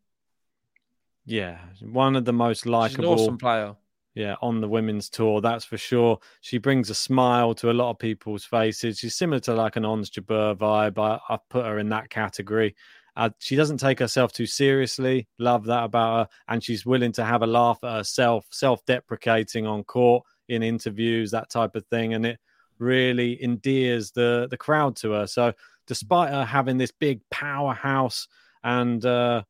Yeah, 1.25 1.57
one 1.81 2.15
of 2.15 2.23
the 2.23 2.33
most 2.33 2.65
likable. 2.65 3.13
awesome 3.13 3.37
player. 3.37 3.75
Yeah, 4.15 4.35
on 4.41 4.61
the 4.61 4.69
women's 4.69 5.09
tour, 5.09 5.41
that's 5.41 5.65
for 5.65 5.77
sure. 5.77 6.19
She 6.39 6.57
brings 6.57 6.89
a 6.89 6.95
smile 6.95 7.53
to 7.55 7.69
a 7.69 7.73
lot 7.73 7.89
of 7.89 7.99
people's 7.99 8.45
faces. 8.45 8.97
She's 8.97 9.15
similar 9.15 9.41
to 9.41 9.53
like 9.53 9.75
an 9.75 9.83
Ons 9.83 10.09
Jabeur 10.09 10.55
vibe. 10.55 10.97
I, 10.97 11.19
I 11.33 11.37
put 11.49 11.65
her 11.65 11.79
in 11.79 11.89
that 11.89 12.09
category. 12.09 12.75
Uh, 13.17 13.29
she 13.39 13.57
doesn't 13.57 13.77
take 13.77 13.99
herself 13.99 14.31
too 14.31 14.45
seriously. 14.45 15.27
Love 15.37 15.65
that 15.65 15.83
about 15.83 16.17
her. 16.17 16.27
And 16.47 16.63
she's 16.63 16.85
willing 16.85 17.11
to 17.13 17.25
have 17.25 17.41
a 17.41 17.47
laugh 17.47 17.79
at 17.83 17.97
herself, 17.97 18.45
self 18.51 18.85
deprecating 18.85 19.67
on 19.67 19.83
court, 19.83 20.23
in 20.47 20.63
interviews, 20.63 21.31
that 21.31 21.49
type 21.49 21.75
of 21.75 21.85
thing. 21.87 22.13
And 22.13 22.25
it 22.25 22.39
really 22.79 23.41
endears 23.43 24.11
the, 24.11 24.47
the 24.49 24.57
crowd 24.57 24.95
to 24.97 25.11
her. 25.11 25.27
So, 25.27 25.53
despite 25.87 26.31
her 26.31 26.45
having 26.45 26.77
this 26.77 26.91
big 26.91 27.19
powerhouse 27.29 28.27
and 28.63 29.05
uh, 29.05 29.43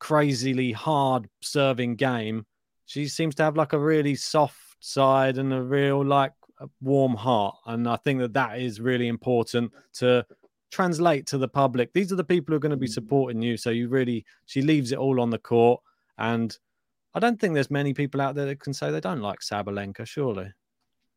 crazily 0.00 0.72
hard 0.72 1.28
serving 1.40 1.96
game, 1.96 2.46
she 2.88 3.06
seems 3.06 3.34
to 3.34 3.42
have 3.42 3.54
like 3.54 3.74
a 3.74 3.78
really 3.78 4.14
soft 4.14 4.56
side 4.80 5.36
and 5.36 5.52
a 5.52 5.62
real 5.62 6.02
like 6.04 6.32
warm 6.80 7.14
heart 7.14 7.54
and 7.66 7.88
i 7.88 7.96
think 7.96 8.18
that 8.18 8.32
that 8.32 8.58
is 8.58 8.80
really 8.80 9.06
important 9.06 9.70
to 9.92 10.24
translate 10.70 11.26
to 11.26 11.38
the 11.38 11.48
public 11.48 11.92
these 11.92 12.10
are 12.12 12.16
the 12.16 12.24
people 12.24 12.52
who 12.52 12.56
are 12.56 12.60
going 12.60 12.70
to 12.70 12.76
be 12.76 12.86
supporting 12.86 13.40
you 13.40 13.56
so 13.56 13.70
you 13.70 13.88
really 13.88 14.24
she 14.46 14.62
leaves 14.62 14.90
it 14.90 14.98
all 14.98 15.20
on 15.20 15.30
the 15.30 15.38
court 15.38 15.80
and 16.18 16.58
i 17.14 17.20
don't 17.20 17.40
think 17.40 17.54
there's 17.54 17.70
many 17.70 17.94
people 17.94 18.20
out 18.20 18.34
there 18.34 18.46
that 18.46 18.60
can 18.60 18.72
say 18.74 18.90
they 18.90 19.00
don't 19.00 19.20
like 19.20 19.40
sabalenka 19.40 20.06
surely 20.06 20.52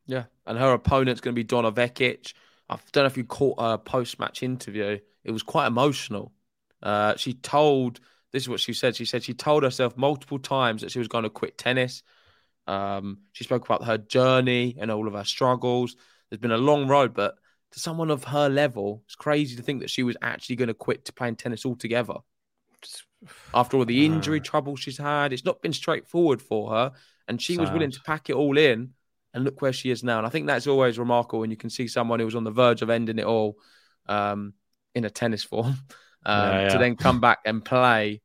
Yeah, 0.06 0.24
and 0.46 0.58
her 0.58 0.72
opponent's 0.72 1.20
going 1.20 1.34
to 1.34 1.38
be 1.38 1.44
Donna 1.44 1.70
Vekic. 1.70 2.34
I 2.68 2.76
don't 2.92 3.04
know 3.04 3.06
if 3.06 3.16
you 3.16 3.24
caught 3.24 3.60
her 3.60 3.78
post-match 3.78 4.42
interview. 4.42 4.98
It 5.24 5.30
was 5.30 5.42
quite 5.42 5.66
emotional. 5.66 6.32
Uh, 6.82 7.14
she 7.16 7.34
told 7.34 8.00
this 8.32 8.42
is 8.44 8.48
what 8.48 8.60
she 8.60 8.72
said. 8.72 8.96
She 8.96 9.04
said 9.04 9.22
she 9.22 9.34
told 9.34 9.62
herself 9.62 9.96
multiple 9.96 10.38
times 10.38 10.82
that 10.82 10.90
she 10.90 10.98
was 10.98 11.08
going 11.08 11.24
to 11.24 11.30
quit 11.30 11.58
tennis. 11.58 12.02
Um, 12.66 13.18
she 13.32 13.44
spoke 13.44 13.64
about 13.64 13.84
her 13.84 13.98
journey 13.98 14.76
and 14.78 14.90
all 14.90 15.06
of 15.06 15.14
her 15.14 15.24
struggles. 15.24 15.96
There's 16.30 16.40
been 16.40 16.50
a 16.50 16.58
long 16.58 16.88
road, 16.88 17.12
but 17.12 17.34
to 17.72 17.80
someone 17.80 18.10
of 18.10 18.24
her 18.24 18.48
level, 18.48 19.02
it's 19.04 19.14
crazy 19.14 19.56
to 19.56 19.62
think 19.62 19.80
that 19.80 19.90
she 19.90 20.02
was 20.02 20.16
actually 20.22 20.56
going 20.56 20.68
to 20.68 20.74
quit 20.74 21.04
to 21.06 21.12
playing 21.12 21.36
tennis 21.36 21.66
altogether. 21.66 22.14
After 23.54 23.76
all 23.76 23.84
the 23.84 24.04
injury 24.04 24.40
trouble 24.40 24.76
she's 24.76 24.98
had, 24.98 25.32
it's 25.32 25.44
not 25.44 25.62
been 25.62 25.72
straightforward 25.72 26.42
for 26.42 26.70
her, 26.70 26.92
and 27.28 27.40
she 27.40 27.56
was 27.56 27.70
willing 27.70 27.90
to 27.90 28.00
pack 28.02 28.30
it 28.30 28.34
all 28.34 28.56
in. 28.56 28.94
And 29.34 29.44
look 29.44 29.62
where 29.62 29.72
she 29.72 29.90
is 29.90 30.04
now. 30.04 30.18
And 30.18 30.26
I 30.26 30.28
think 30.28 30.46
that's 30.46 30.66
always 30.66 30.98
remarkable 30.98 31.40
when 31.40 31.50
you 31.50 31.56
can 31.56 31.70
see 31.70 31.88
someone 31.88 32.18
who 32.18 32.26
was 32.26 32.34
on 32.34 32.44
the 32.44 32.50
verge 32.50 32.82
of 32.82 32.90
ending 32.90 33.18
it 33.18 33.24
all 33.24 33.56
um, 34.06 34.52
in 34.94 35.06
a 35.06 35.10
tennis 35.10 35.42
form 35.42 35.74
um, 36.24 36.50
Yeah, 36.50 36.68
to 36.68 36.78
then 36.78 36.96
come 36.96 37.20
back 37.20 37.40
and 37.44 37.64
play 37.64 38.20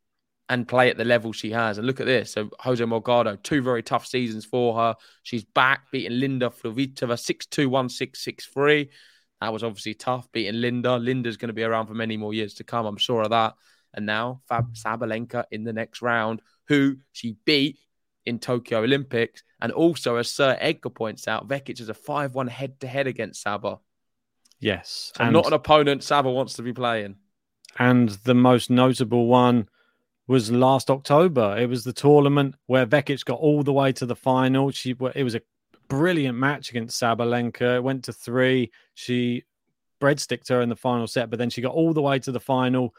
and 0.49 0.67
play 0.67 0.89
at 0.89 0.97
the 0.97 1.05
level 1.05 1.33
she 1.33 1.51
has. 1.51 1.77
And 1.77 1.86
look 1.86 1.99
at 1.99 2.05
this. 2.05 2.31
So 2.31 2.49
Jose 2.60 2.83
Morgado, 2.83 3.41
two 3.41 3.62
very 3.62 3.83
tough 3.83 4.05
seasons 4.05 4.45
for 4.45 4.75
her. 4.77 4.95
She's 5.23 5.43
back 5.43 5.91
beating 5.91 6.19
Linda 6.19 6.49
Fruhvirtova 6.49 7.17
6-2, 7.17 7.67
1-6, 7.67 8.39
6-3. 8.55 8.89
That 9.41 9.53
was 9.53 9.63
obviously 9.63 9.93
tough 9.93 10.31
beating 10.31 10.62
Linda. 10.62 10.97
Linda's 10.97 11.38
going 11.38 11.49
to 11.49 11.53
be 11.53 11.63
around 11.63 11.88
for 11.88 11.93
many 11.93 12.17
more 12.17 12.33
years 12.33 12.55
to 12.55 12.63
come. 12.63 12.86
I'm 12.86 12.97
sure 12.97 13.23
of 13.23 13.31
that. 13.31 13.55
And 13.93 14.05
now 14.05 14.41
Fab 14.47 14.73
Sabalenka 14.73 15.45
in 15.51 15.63
the 15.63 15.73
next 15.73 16.01
round, 16.01 16.41
who 16.67 16.97
she 17.12 17.36
beat 17.45 17.77
in 18.25 18.39
Tokyo 18.39 18.79
Olympics. 18.79 19.43
And 19.60 19.71
also, 19.71 20.15
as 20.15 20.29
Sir 20.29 20.55
Edgar 20.60 20.89
points 20.89 21.27
out, 21.27 21.47
Vekic 21.47 21.81
is 21.81 21.89
a 21.89 21.93
5-1 21.93 22.47
head-to-head 22.47 23.07
against 23.07 23.41
Saba. 23.41 23.79
Yes. 24.60 25.12
So 25.15 25.29
not 25.29 25.47
an 25.47 25.53
opponent 25.53 26.03
Saba 26.03 26.31
wants 26.31 26.53
to 26.53 26.62
be 26.62 26.73
playing. 26.73 27.15
And 27.80 28.10
the 28.10 28.36
most 28.36 28.70
notable 28.70 29.28
one 29.28 29.70
was 30.28 30.52
last 30.52 30.90
October. 30.90 31.56
It 31.58 31.70
was 31.70 31.84
the 31.84 31.94
tournament 31.94 32.56
where 32.66 32.86
Vekic 32.86 33.24
got 33.26 33.40
all 33.40 33.63
the 33.63 33.74
way 33.74 33.92
to 33.94 34.06
the 34.06 34.16
final. 34.16 34.72
She 34.72 34.96
it 35.16 35.24
was 35.24 35.36
a 35.36 35.42
brilliant 35.88 36.38
match 36.38 36.70
against 36.70 37.02
Sabalenka. 37.02 37.78
It 37.78 37.84
went 37.84 38.04
to 38.06 38.13
three. 38.13 38.72
She 38.94 39.46
breadsticked 40.00 40.50
her 40.50 40.62
in 40.62 40.70
the 40.70 40.76
final 40.76 41.08
set, 41.08 41.30
but 41.30 41.40
then 41.40 41.50
she 41.50 41.62
got 41.62 41.74
all 41.74 41.94
the 41.94 42.02
way 42.02 42.20
to 42.20 42.32
the 42.32 42.40
final. 42.40 42.94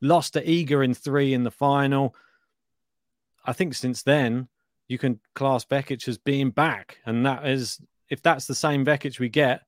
Lost 0.00 0.32
to 0.32 0.44
Iga 0.44 0.84
in 0.84 0.94
three 0.94 1.34
in 1.34 1.44
the 1.44 1.50
final. 1.50 2.14
I 3.44 3.52
think 3.52 3.74
since 3.74 4.02
then 4.02 4.48
you 4.88 4.98
can 4.98 5.20
class 5.34 5.64
Vekic 5.64 6.06
as 6.08 6.18
being 6.18 6.50
back, 6.50 6.98
and 7.06 7.24
that 7.26 7.46
is 7.46 7.80
if 8.08 8.22
that's 8.22 8.46
the 8.46 8.54
same 8.54 8.84
Vekic 8.84 9.18
we 9.18 9.28
get, 9.28 9.62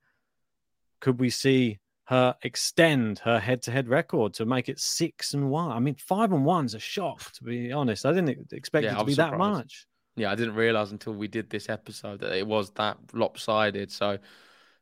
could 1.01 1.21
we 1.21 1.31
see 1.31 1.79
her 2.07 2.35
extend 2.43 3.19
her 3.21 3.39
head-to-head 3.39 3.89
record 3.89 4.35
to 4.35 4.45
make 4.45 4.69
it 4.69 4.79
six 4.79 5.35
and 5.35 5.51
one? 5.51 5.71
I 5.71 5.79
mean, 5.79 5.95
five 5.95 6.33
and 6.33 6.45
one's 6.45 6.75
a 6.75 6.79
shock, 6.79 7.33
to 7.33 7.45
be 7.45 7.73
honest. 7.73 8.05
I 8.05 8.13
didn't 8.13 8.53
expect 8.53 8.85
Yeah, 8.85 8.95
it 8.95 8.99
to 8.99 9.05
be 9.05 9.11
was 9.11 9.17
that 9.17 9.39
much. 9.39 9.87
Yeah, 10.17 10.31
I 10.31 10.35
didn't 10.35 10.55
realize 10.55 10.93
until 10.93 11.15
we 11.15 11.29
did 11.29 11.51
this 11.51 11.69
episode 11.69 12.21
that 12.21 12.37
it 12.37 12.47
was 12.47 12.71
that 12.73 12.99
lopsided. 13.15 13.91
So, 13.91 14.19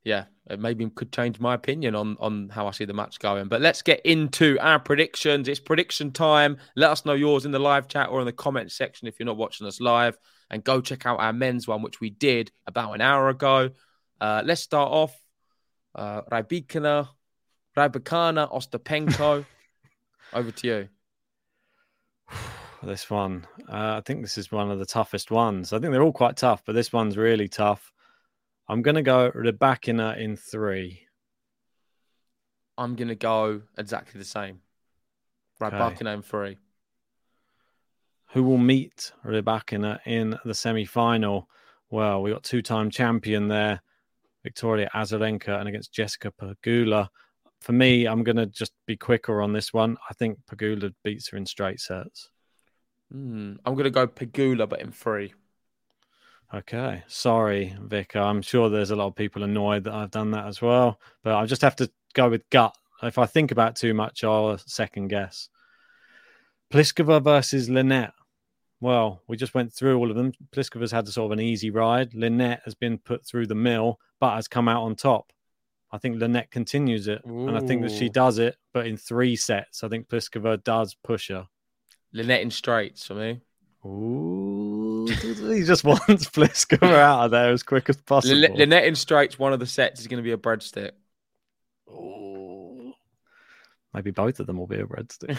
yeah, 0.05 0.25
it 0.51 0.59
maybe 0.59 0.91
could 0.91 1.13
change 1.13 1.39
my 1.39 1.55
opinion 1.55 1.95
on 1.95 2.17
on 2.19 2.49
how 2.49 2.67
I 2.67 2.73
see 2.73 2.85
the 2.85 2.93
match 2.93 3.19
going. 3.19 3.49
But 3.49 3.61
let's 3.61 3.83
get 3.83 4.01
into 4.05 4.59
our 4.61 4.81
predictions. 4.81 5.49
It's 5.49 5.61
prediction 5.61 6.11
time. 6.11 6.59
Let 6.75 6.91
us 6.91 7.07
know 7.07 7.15
yours 7.15 7.47
in 7.47 7.53
the 7.53 7.61
live 7.61 7.87
chat 7.89 8.09
or 8.11 8.21
in 8.21 8.27
the 8.27 8.33
comment 8.33 8.73
section 8.73 9.09
if 9.09 9.19
you're 9.19 9.27
not 9.27 9.37
watching 9.37 9.67
us 9.67 9.81
live, 9.81 10.19
and 10.51 10.65
go 10.65 10.81
check 10.81 11.07
out 11.07 11.21
our 11.21 11.33
men's 11.33 11.69
one, 11.69 11.83
which 11.83 12.01
we 12.01 12.11
did 12.11 12.51
about 12.67 12.93
an 12.93 13.01
hour 13.01 13.29
ago. 13.29 13.71
Uh, 14.21 14.43
let's 14.45 14.61
start 14.61 14.91
off. 14.91 15.17
Uh, 15.95 16.23
Rybikina, 16.23 17.09
Rybakana, 17.77 18.53
Ostapenko. 18.53 19.45
Over 20.33 20.51
to 20.51 20.67
you. 20.67 20.89
This 22.85 23.09
one, 23.09 23.47
uh, 23.69 23.99
I 23.99 24.03
think 24.05 24.23
this 24.23 24.37
is 24.37 24.51
one 24.51 24.69
of 24.69 24.81
the 24.81 24.85
toughest 24.85 25.31
ones. 25.31 25.73
I 25.73 25.79
think 25.79 25.93
they're 25.93 26.03
all 26.03 26.13
quite 26.13 26.37
tough, 26.37 26.65
but 26.67 26.73
this 26.73 26.93
one's 26.93 27.17
really 27.17 27.47
tough. 27.47 27.93
I'm 28.69 28.83
going 28.83 28.97
to 28.97 29.03
go 29.03 29.31
Rybakina 29.31 30.19
in 30.19 30.35
three. 30.35 31.07
I'm 32.79 32.97
gonna 32.97 33.15
go 33.15 33.63
exactly 33.77 34.19
the 34.19 34.25
same. 34.25 34.61
Okay. 35.63 36.13
In 36.13 36.23
three. 36.23 36.59
Who 38.33 38.43
will 38.43 38.59
meet 38.59 39.13
Rybakina 39.25 40.01
in 40.07 40.37
the 40.45 40.55
semi-final? 40.55 41.49
Well, 41.91 42.23
we 42.23 42.33
got 42.33 42.43
two-time 42.43 42.91
champion 42.91 43.47
there, 43.47 43.83
Victoria 44.43 44.91
Azarenka, 44.95 45.59
and 45.59 45.69
against 45.69 45.93
Jessica 45.93 46.33
Pegula. 46.33 47.09
For 47.61 47.73
me, 47.73 48.07
I'm 48.07 48.25
going 48.25 48.37
to 48.37 48.47
just 48.47 48.73
be 48.87 48.97
quicker 48.97 49.41
on 49.41 49.53
this 49.53 49.73
one. 49.73 49.97
I 50.11 50.15
think 50.15 50.39
Pegula 50.51 50.93
beats 51.05 51.29
her 51.29 51.37
in 51.37 51.47
straight 51.47 51.81
sets. 51.81 52.31
Hmm, 53.13 53.55
I'm 53.67 53.75
gonna 53.75 53.91
go 53.91 54.07
Pegula, 54.07 54.67
but 54.67 54.81
in 54.81 54.91
three. 54.91 55.35
Okay. 56.55 57.03
Sorry, 57.07 57.77
Vic. 57.81 58.17
I'm 58.17 58.43
sure 58.43 58.69
there's 58.69 58.91
a 58.91 58.97
lot 58.97 59.07
of 59.07 59.15
people 59.15 59.43
annoyed 59.43 59.85
that 59.85 59.95
I've 59.95 60.11
done 60.11 60.31
that 60.33 60.47
as 60.47 60.63
well. 60.63 60.99
But 61.23 61.35
I 61.35 61.45
just 61.45 61.63
have 61.63 61.77
to 61.77 61.91
go 62.15 62.31
with 62.31 62.49
gut. 62.51 62.75
If 63.03 63.19
I 63.19 63.27
think 63.27 63.51
about 63.51 63.77
too 63.77 63.95
much, 63.95 64.25
I'll 64.25 64.57
second 64.59 65.09
guess. 65.09 65.49
Pliskova 66.73 67.23
versus 67.23 67.69
Linette. 67.69 68.13
Well, 68.83 69.23
we 69.29 69.37
just 69.37 69.55
went 69.55 69.73
through 69.73 69.97
all 69.97 70.11
of 70.11 70.17
them. 70.17 70.33
Pliskova's 70.51 70.91
had 70.91 71.07
a 71.07 71.13
sort 71.13 71.27
of 71.27 71.39
an 71.39 71.45
easy 71.45 71.71
ride. 71.71 72.15
Linette 72.15 72.63
has 72.65 72.75
been 72.75 72.99
put 72.99 73.25
through 73.25 73.47
the 73.47 73.55
mill, 73.55 74.01
but 74.19 74.35
has 74.35 74.49
come 74.49 74.67
out 74.67 74.83
on 74.83 74.97
top. 74.97 75.33
I 75.93 75.99
think 75.99 76.19
Linette 76.19 76.51
continues 76.51 77.07
it. 77.07 77.25
And 77.25 77.57
I 77.57 77.61
think 77.61 77.83
that 77.83 77.93
she 77.93 78.09
does 78.09 78.39
it, 78.39 78.57
but 78.75 78.89
in 78.89 78.97
three 78.97 79.37
sets. 79.37 79.85
I 79.85 79.89
think 79.89 80.09
Pliskova 80.09 80.65
does 80.65 80.97
push 81.05 81.29
her. 81.29 81.47
Linette 82.13 82.41
in 82.41 82.51
straights 82.51 83.07
for 83.07 83.15
me. 83.15 83.41
Ooh, 83.87 85.07
he 85.23 85.63
just 85.63 85.85
wants 85.85 86.29
Pliskova 86.31 86.93
out 86.93 87.27
of 87.27 87.31
there 87.31 87.53
as 87.53 87.63
quick 87.63 87.89
as 87.89 87.97
possible. 87.99 88.35
Linette, 88.35 88.57
Linette 88.57 88.85
in 88.87 88.97
straights, 88.97 89.39
one 89.39 89.53
of 89.53 89.61
the 89.61 89.67
sets 89.67 90.01
is 90.01 90.09
going 90.09 90.19
to 90.21 90.25
be 90.25 90.33
a 90.33 90.37
breadstick. 90.37 90.91
Ooh. 91.89 92.95
Maybe 93.95 94.11
both 94.11 94.41
of 94.41 94.49
them 94.49 94.59
will 94.59 94.67
be 94.67 94.81
a 94.81 94.87
breadstick. 94.87 95.39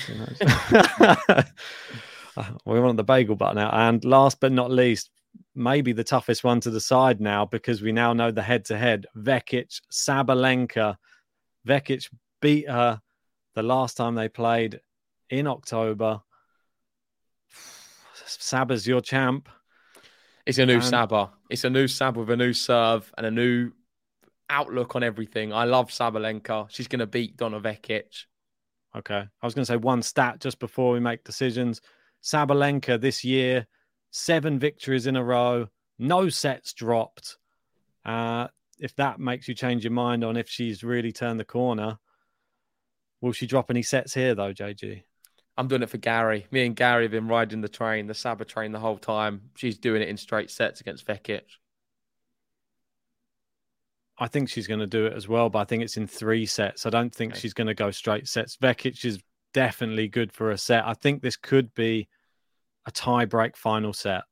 we 2.66 2.80
want 2.80 2.98
the 2.98 3.04
bagel 3.04 3.36
button 3.36 3.58
out. 3.58 3.74
And 3.74 4.04
last 4.06 4.40
but 4.40 4.52
not 4.52 4.72
least, 4.72 5.10
maybe 5.56 5.94
the 5.94 6.04
toughest 6.04 6.44
one 6.44 6.60
to 6.62 6.72
decide 6.72 7.20
now 7.22 7.46
because 7.46 7.82
we 7.82 7.92
now 7.92 8.14
know 8.14 8.32
the 8.32 8.42
head 8.42 8.66
to 8.66 8.78
head. 8.78 9.06
Vekic, 9.18 9.80
Sabalenka. 9.92 10.96
Vekic 11.68 12.10
beat 12.42 12.70
her 12.70 13.02
the 13.56 13.64
last 13.64 13.96
time 13.98 14.16
they 14.16 14.30
played 14.30 14.82
in 15.30 15.48
October. 15.48 16.22
Saba's 18.26 18.88
your 18.88 19.02
champ. 19.02 19.50
It's 20.46 20.58
a 20.58 20.66
new 20.66 20.76
And- 20.76 20.84
Saba. 20.84 21.32
It's 21.50 21.64
a 21.64 21.70
new 21.70 21.88
Saba 21.88 22.20
with 22.20 22.30
a 22.30 22.38
new 22.38 22.54
serve 22.54 23.12
and 23.18 23.26
a 23.26 23.32
new 23.32 23.72
outlook 24.50 24.96
on 24.96 25.04
everything. 25.04 25.54
I 25.54 25.64
love 25.66 25.90
Sabalenka. 25.90 26.70
She's 26.70 26.88
going 26.88 27.00
to 27.00 27.08
beat 27.08 27.38
Donna 27.38 27.60
Vekic. 27.60 28.26
Okay. 28.96 29.16
I 29.42 29.46
was 29.46 29.54
going 29.54 29.64
to 29.64 29.72
say 29.72 29.78
one 29.78 30.02
stat 30.02 30.40
just 30.40 30.60
before 30.60 30.92
we 30.94 31.00
make 31.00 31.24
decisions. 31.24 31.82
Sabalenka 32.24 33.00
this 33.00 33.24
year, 33.24 33.68
seven 34.12 34.58
victories 34.58 35.08
in 35.08 35.16
a 35.16 35.24
row, 35.24 35.68
no 36.00 36.30
sets 36.30 36.74
dropped. 36.74 37.38
Uh, 38.06 38.48
if 38.80 38.96
that 38.96 39.20
makes 39.20 39.48
you 39.48 39.54
change 39.54 39.84
your 39.84 39.92
mind 39.92 40.24
on 40.24 40.38
if 40.38 40.50
she's 40.50 40.84
really 40.84 41.12
turned 41.12 41.40
the 41.40 41.46
corner, 41.46 42.00
will 43.22 43.34
she 43.34 43.46
drop 43.46 43.70
any 43.70 43.84
sets 43.84 44.14
here, 44.14 44.36
though, 44.36 44.54
JG? 44.54 45.04
I'm 45.58 45.68
doing 45.68 45.84
it 45.84 45.90
for 45.90 45.98
Gary. 45.98 46.48
Me 46.50 46.66
and 46.66 46.76
Gary 46.76 47.04
have 47.04 47.12
been 47.12 47.28
riding 47.28 47.62
the 47.62 47.70
train, 47.70 48.08
the 48.08 48.14
Saba 48.14 48.44
train, 48.46 48.72
the 48.72 48.80
whole 48.80 48.98
time. 48.98 49.50
She's 49.56 49.78
doing 49.78 50.02
it 50.02 50.10
in 50.10 50.18
straight 50.18 50.50
sets 50.50 50.82
against 50.82 51.06
Vekic. 51.06 51.44
I 54.18 54.28
think 54.28 54.50
she's 54.50 54.68
going 54.68 54.80
to 54.80 54.88
do 54.88 55.06
it 55.06 55.14
as 55.14 55.28
well, 55.28 55.50
but 55.50 55.60
I 55.60 55.64
think 55.66 55.84
it's 55.84 55.98
in 55.98 56.08
three 56.08 56.46
sets. 56.46 56.86
I 56.86 56.90
don't 56.90 57.14
think 57.14 57.36
she's 57.36 57.54
going 57.54 57.68
to 57.68 57.74
go 57.74 57.92
straight 57.92 58.28
sets. 58.28 58.58
Vekic 58.58 59.04
is 59.06 59.20
definitely 59.54 60.08
good 60.08 60.32
for 60.32 60.52
a 60.52 60.58
set. 60.58 60.86
I 60.86 60.94
think 60.94 61.22
this 61.22 61.38
could 61.38 61.74
be 61.74 62.08
a 62.86 62.92
tie 62.92 63.26
break 63.26 63.56
final 63.56 63.94
set. 63.94 64.24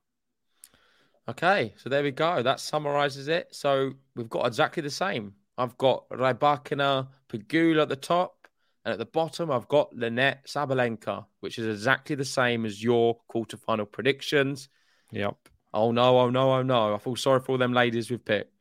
Okay, 1.30 1.74
so 1.78 1.90
there 1.90 2.04
we 2.04 2.12
go. 2.12 2.42
That 2.42 2.60
summarizes 2.60 3.28
it. 3.28 3.48
So 3.52 3.94
we've 4.16 4.30
got 4.30 4.48
exactly 4.48 4.82
the 4.82 4.90
same. 4.90 5.34
I've 5.58 5.78
got 5.78 6.10
Rybakina, 6.10 7.08
Pegula 7.30 7.84
at 7.84 7.90
the 7.90 7.96
top, 7.96 8.48
and 8.84 8.92
at 8.92 9.00
the 9.00 9.06
bottom 9.06 9.52
I've 9.52 9.68
got 9.68 9.96
Linette 9.96 10.46
Sabalenka, 10.48 11.26
which 11.40 11.60
is 11.60 11.68
exactly 11.68 12.16
the 12.16 12.26
same 12.26 12.66
as 12.66 12.84
your 12.84 13.18
quarterfinal 13.34 13.92
predictions. 13.92 14.70
Yep. 15.12 15.36
Oh 15.74 15.92
no, 15.92 16.20
oh 16.20 16.30
no, 16.30 16.54
oh 16.54 16.64
no. 16.64 16.96
I 16.96 16.98
feel 16.98 17.16
sorry 17.16 17.40
for 17.40 17.54
all 17.54 17.58
them 17.58 17.74
ladies 17.74 18.10
we've 18.10 18.26
picked. 18.26 18.54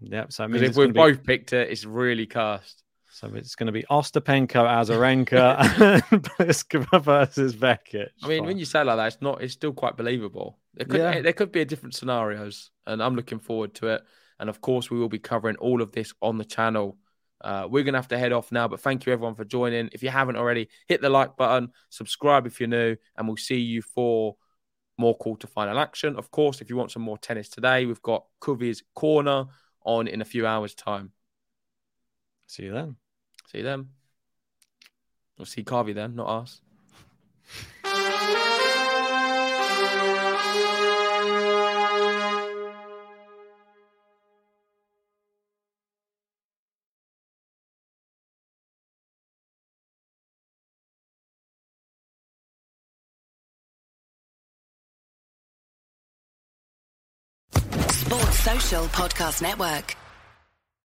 Yep. 0.00 0.32
So 0.32 0.44
I 0.44 0.46
mean, 0.46 0.64
if 0.64 0.76
we've 0.76 0.88
be- 0.88 0.94
both 0.94 1.22
picked 1.22 1.52
it, 1.52 1.70
it's 1.70 1.84
really 1.84 2.26
cursed. 2.26 2.82
So 3.10 3.30
it's 3.34 3.54
going 3.54 3.66
to 3.66 3.72
be 3.72 3.84
Ostapenko, 3.90 4.66
Azarenka, 4.66 5.58
and 6.12 6.22
Pliskova 6.22 7.02
versus 7.02 7.54
Vekic. 7.54 8.08
I 8.22 8.28
mean, 8.28 8.44
when 8.44 8.58
you 8.58 8.64
say 8.64 8.82
like 8.84 8.96
that, 8.96 9.06
it's 9.06 9.22
not. 9.22 9.42
It's 9.42 9.54
still 9.54 9.72
quite 9.72 9.96
believable. 9.96 10.58
There 10.74 10.86
could 10.86 11.00
Yeah. 11.00 11.20
there 11.20 11.32
could 11.32 11.50
be 11.52 11.62
a 11.62 11.64
different 11.64 11.94
scenarios, 11.94 12.70
and 12.86 13.02
I'm 13.02 13.16
looking 13.16 13.38
forward 13.38 13.74
to 13.76 13.88
it. 13.88 14.02
And 14.38 14.48
of 14.48 14.60
course, 14.60 14.90
we 14.90 14.98
will 14.98 15.08
be 15.08 15.18
covering 15.18 15.56
all 15.56 15.82
of 15.82 15.92
this 15.92 16.12
on 16.22 16.38
the 16.38 16.44
channel. 16.44 16.98
Uh, 17.40 17.66
we're 17.70 17.84
gonna 17.84 17.98
have 17.98 18.08
to 18.08 18.18
head 18.18 18.32
off 18.32 18.52
now, 18.52 18.68
but 18.68 18.80
thank 18.80 19.06
you 19.06 19.12
everyone 19.12 19.34
for 19.34 19.44
joining. 19.44 19.88
If 19.92 20.02
you 20.02 20.10
haven't 20.10 20.36
already, 20.36 20.68
hit 20.86 21.00
the 21.00 21.08
like 21.08 21.36
button, 21.36 21.72
subscribe 21.88 22.46
if 22.46 22.60
you're 22.60 22.68
new, 22.68 22.96
and 23.16 23.26
we'll 23.26 23.36
see 23.36 23.60
you 23.60 23.80
for 23.82 24.36
more 24.98 25.16
quarterfinal 25.16 25.80
action. 25.80 26.16
Of 26.16 26.30
course, 26.30 26.60
if 26.60 26.68
you 26.68 26.76
want 26.76 26.90
some 26.90 27.02
more 27.02 27.18
tennis 27.18 27.48
today, 27.48 27.86
we've 27.86 28.02
got 28.02 28.24
Covey's 28.40 28.82
Corner 28.94 29.46
on 29.84 30.08
in 30.08 30.20
a 30.20 30.24
few 30.24 30.46
hours' 30.46 30.74
time. 30.74 31.12
See 32.48 32.64
you 32.64 32.72
then. 32.72 32.96
See 33.52 33.58
you 33.58 33.64
then. 33.64 33.90
We'll 35.36 35.44
see 35.46 35.62
Carvey 35.62 35.94
then, 35.94 36.16
not 36.16 36.42
us. 36.42 36.60
Sports 57.90 58.38
Social 58.40 58.84
Podcast 58.86 59.42
Network. 59.42 60.07